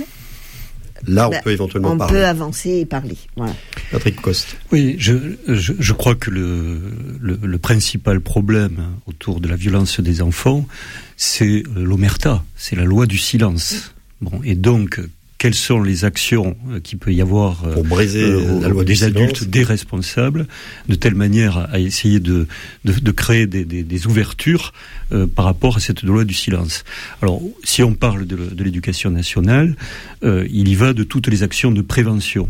[1.08, 2.14] Là, on ben, peut éventuellement on parler.
[2.14, 3.18] peut avancer et parler.
[3.36, 3.54] Voilà.
[3.92, 4.58] Patrick Coste.
[4.72, 5.14] Oui, je,
[5.48, 6.80] je, je crois que le,
[7.20, 8.78] le, le, principal problème
[9.08, 10.68] autour de la violence des enfants,
[11.18, 13.94] c'est l'omerta, c'est la loi du silence.
[14.22, 15.00] Bon, et donc,
[15.42, 18.84] quelles sont les actions euh, qu'il peut y avoir euh, pour briser euh, la loi
[18.84, 20.46] des adultes, des responsables,
[20.88, 22.48] de telle manière à essayer de,
[22.86, 24.72] de, de créer des, des, des ouvertures
[25.12, 26.84] euh, par rapport à cette loi du silence.
[27.24, 29.76] Alors, si on parle de, de l'éducation nationale,
[30.24, 32.48] euh, il y va de toutes les actions de prévention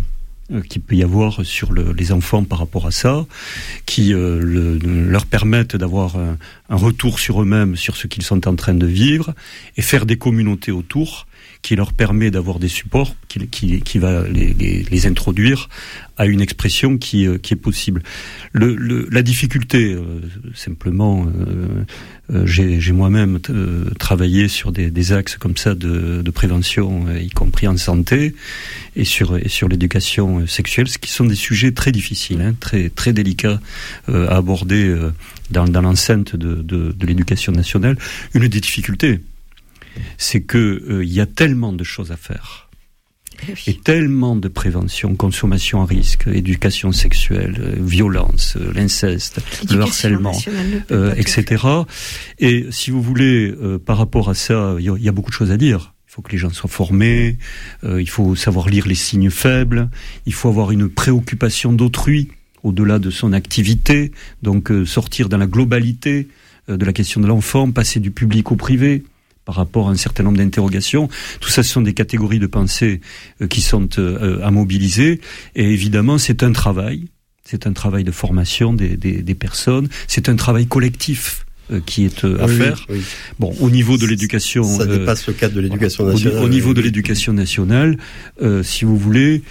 [0.67, 3.25] qu'il peut y avoir sur le, les enfants par rapport à ça,
[3.85, 6.37] qui euh, le, leur permettent d'avoir un,
[6.69, 9.33] un, retour sur eux-mêmes, sur ce qu'ils sont en train de vivre,
[9.77, 11.25] et faire des communautés autour
[11.61, 15.69] qui leur permet d'avoir des supports qui, qui, va les, les, introduire
[16.17, 18.01] à une expression qui, euh, qui est possible.
[18.51, 20.21] Le, le, la difficulté, euh,
[20.55, 23.39] simplement, euh, j'ai moi-même
[23.99, 28.35] travaillé sur des, axes comme ça de, prévention, y compris en santé
[28.95, 33.11] et sur, sur l'éducation sexuelle, ce qui sont des sujets très difficiles, hein, très, très
[33.11, 33.59] délicats
[34.07, 34.95] à aborder
[35.49, 37.97] dans, dans l'enceinte de, de, de l'éducation nationale.
[38.33, 39.19] Une des difficultés,
[40.17, 42.69] c'est que euh, il y a tellement de choses à faire.
[43.47, 49.81] Eh Et tellement de prévention, consommation à risque, éducation sexuelle, euh, violence, euh, l'inceste, le
[49.81, 50.37] harcèlement,
[50.91, 51.65] euh, etc.
[52.39, 55.35] Et si vous voulez, euh, par rapport à ça, il y, y, a beaucoup de
[55.35, 55.93] choses à dire.
[56.07, 57.37] Il faut que les gens soient formés,
[57.83, 59.89] il faut savoir lire les signes faibles,
[60.25, 62.27] il faut avoir une préoccupation d'autrui
[62.63, 64.11] au-delà de son activité,
[64.43, 66.27] donc sortir dans la globalité
[66.67, 69.05] de la question de l'enfant, passer du public au privé,
[69.51, 71.09] par rapport à un certain nombre d'interrogations.
[71.41, 73.01] Tout ça, ce sont des catégories de pensée
[73.41, 75.19] euh, qui sont euh, à mobiliser.
[75.57, 77.07] Et évidemment, c'est un travail.
[77.43, 79.89] C'est un travail de formation des, des, des personnes.
[80.07, 82.85] C'est un travail collectif euh, qui est à oui, faire.
[82.87, 83.01] Oui.
[83.39, 86.39] Bon, au niveau de l'éducation, ça dépasse le cadre de l'éducation nationale.
[86.39, 87.97] Au, au, niveau de l'éducation nationale,
[88.41, 89.43] euh, si vous voulez,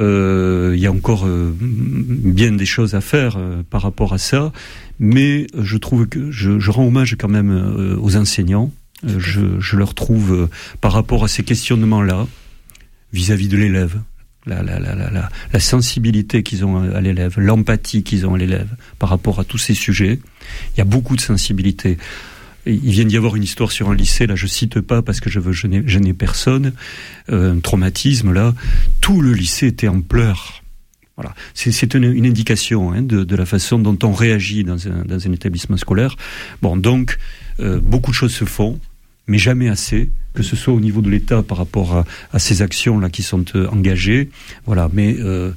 [0.00, 4.18] euh, il y a encore euh, bien des choses à faire euh, par rapport à
[4.18, 4.52] ça,
[4.98, 8.72] mais je trouve que je, je rends hommage quand même aux enseignants
[9.06, 10.50] je, je, leur trouve, euh,
[10.80, 12.26] par rapport à ces questionnements-là,
[13.12, 14.00] vis-à-vis de l'élève,
[14.46, 19.58] la, sensibilité qu'ils ont à l'élève, l'empathie qu'ils ont à l'élève par rapport à tous
[19.58, 20.20] ces sujets,
[20.74, 21.96] il y a beaucoup de sensibilité.
[22.66, 25.30] Il vient d'y avoir une histoire sur un lycée, là je cite pas parce que
[25.30, 26.72] je veux gêner, personne,
[27.30, 28.54] euh, un traumatisme là,
[29.00, 30.62] tout le lycée était en pleurs.
[31.16, 36.16] Voilà, c'est une, indication hein, de, la façon dont on réagit dans un, établissement scolaire.
[36.60, 37.18] Bon, donc
[37.60, 38.80] euh, beaucoup de choses se font
[39.26, 42.62] mais jamais assez, que ce soit au niveau de l'État par rapport à, à, ces
[42.62, 44.30] actions-là qui sont euh, engagées.
[44.66, 45.52] Voilà, mais euh,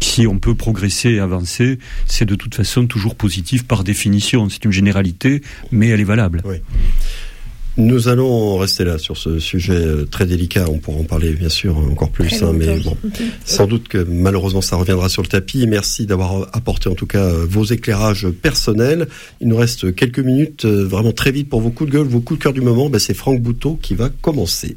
[0.00, 4.48] si on peut progresser et avancer, c'est de toute façon toujours positif par définition.
[4.48, 6.42] C'est une généralité, mais elle est valable.
[6.44, 6.56] Oui.
[7.78, 10.66] Nous allons rester là sur ce sujet euh, très délicat.
[10.68, 12.96] On pourra en parler bien sûr encore plus, hein, mais bon,
[13.46, 15.66] sans doute que malheureusement ça reviendra sur le tapis.
[15.66, 19.08] Merci d'avoir apporté en tout cas euh, vos éclairages personnels.
[19.40, 22.20] Il nous reste quelques minutes, euh, vraiment très vite pour vos coups de gueule, vos
[22.20, 22.90] coups de cœur du moment.
[22.90, 24.76] Ben, c'est Franck Bouteau qui va commencer.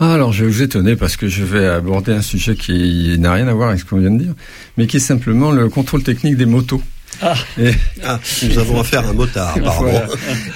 [0.00, 3.32] Ah, alors je vais vous étonner parce que je vais aborder un sujet qui n'a
[3.32, 4.34] rien à voir avec ce qu'on vient de dire,
[4.76, 6.82] mais qui est simplement le contrôle technique des motos.
[7.22, 7.34] Ah.
[7.58, 7.72] Et...
[8.04, 8.20] ah.
[8.42, 9.90] nous avons affaire à un motard, apparemment.
[9.90, 10.08] Voilà.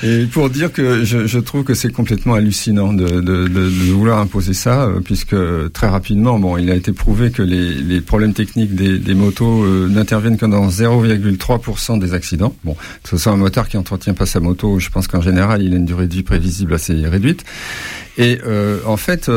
[0.02, 3.92] Et pour dire que je, je trouve que c'est complètement hallucinant de, de, de, de,
[3.92, 5.36] vouloir imposer ça, euh, puisque
[5.72, 9.64] très rapidement, bon, il a été prouvé que les, les problèmes techniques des, des motos
[9.64, 12.54] euh, n'interviennent que dans 0,3% des accidents.
[12.64, 15.62] Bon, que ce soit un motard qui entretient pas sa moto, je pense qu'en général,
[15.62, 17.44] il a une durée de vie prévisible assez réduite.
[18.18, 19.30] Et euh, en fait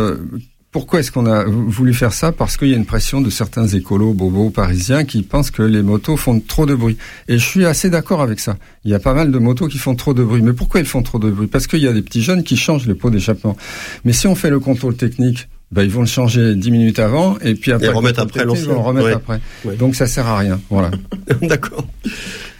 [0.75, 2.33] pourquoi est-ce qu'on a voulu faire ça?
[2.33, 5.81] Parce qu'il y a une pression de certains écolos bobos parisiens qui pensent que les
[5.81, 6.97] motos font trop de bruit.
[7.29, 8.57] Et je suis assez d'accord avec ça.
[8.83, 10.41] Il y a pas mal de motos qui font trop de bruit.
[10.41, 11.47] Mais pourquoi ils font trop de bruit?
[11.47, 13.55] Parce qu'il y a des petits jeunes qui changent les pots d'échappement.
[14.03, 17.39] Mais si on fait le contrôle technique, ben, ils vont le changer dix minutes avant
[17.39, 19.39] et puis après, remettre après ils vont le remettre après.
[19.79, 20.59] Donc ça sert à rien.
[20.69, 20.91] Voilà.
[21.41, 21.87] D'accord.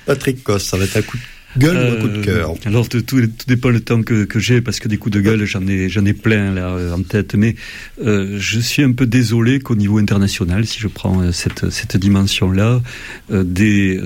[0.05, 2.53] Patrick Coste, ça va être un coup de gueule ou un coup de euh, cœur
[2.66, 5.45] Alors tout, tout, dépend le temps que, que j'ai parce que des coups de gueule
[5.45, 7.36] j'en ai j'en ai plein là euh, en tête.
[7.36, 7.56] Mais
[8.03, 12.51] euh, je suis un peu désolé qu'au niveau international si je prends cette cette dimension
[12.51, 12.82] là
[13.32, 13.99] euh, des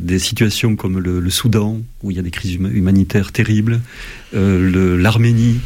[0.00, 3.80] des situations comme le, le, Soudan où il y a des crises humanitaires terribles
[4.32, 5.60] l'Arménie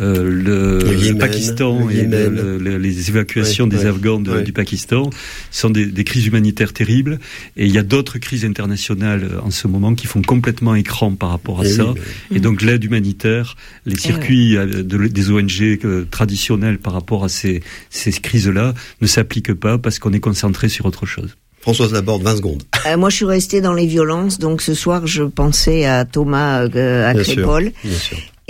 [0.00, 5.10] euh, le, Pakistan et les évacuations des Afghans du Pakistan
[5.50, 7.18] sont des, des, crises humanitaires terribles.
[7.56, 11.14] Et il y a d'autres crises internationales euh, en ce moment qui font complètement écran
[11.14, 11.94] par rapport à et ça.
[12.34, 15.78] Et donc l'aide humanitaire, les circuits euh, de, des ONG
[16.10, 20.86] traditionnels par rapport à ces, ces crises-là ne s'appliquent pas parce qu'on est concentré sur
[20.86, 21.36] autre chose.
[21.60, 22.62] Françoise Laborde, 20 secondes.
[22.86, 26.66] Euh, moi, je suis restée dans les violences, donc ce soir, je pensais à Thomas
[26.74, 27.72] euh, à Crépole.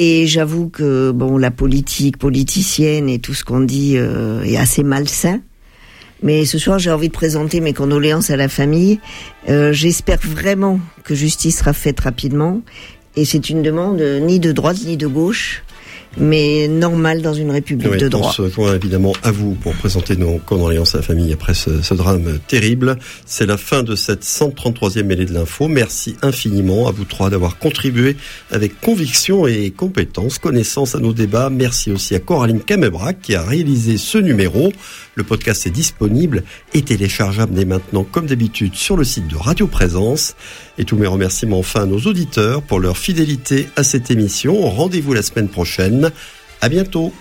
[0.03, 4.83] Et j'avoue que bon, la politique politicienne et tout ce qu'on dit euh, est assez
[4.83, 5.43] malsain.
[6.23, 8.99] Mais ce soir, j'ai envie de présenter mes condoléances à la famille.
[9.51, 12.63] Euh, J'espère vraiment que justice sera faite rapidement.
[13.15, 15.65] Et c'est une demande ni de droite ni de gauche
[16.17, 18.29] mais normal dans une république de droit.
[18.29, 21.83] On se voit évidemment à vous pour présenter nos condoléances à la famille après ce,
[21.83, 22.99] ce drame terrible.
[23.27, 25.69] C'est la fin de cette 133e mêlée de l'info.
[25.69, 28.17] Merci infiniment à vous trois d'avoir contribué
[28.51, 31.51] avec conviction et compétence, connaissance à nos débats.
[31.51, 34.73] Merci aussi à Coraline Camebrac qui a réalisé ce numéro.
[35.21, 39.67] Le podcast est disponible et téléchargeable dès maintenant, comme d'habitude, sur le site de Radio
[39.67, 40.35] Présence.
[40.79, 44.59] Et tous mes remerciements enfin à nos auditeurs pour leur fidélité à cette émission.
[44.63, 46.11] Rendez-vous la semaine prochaine.
[46.63, 47.13] À bientôt.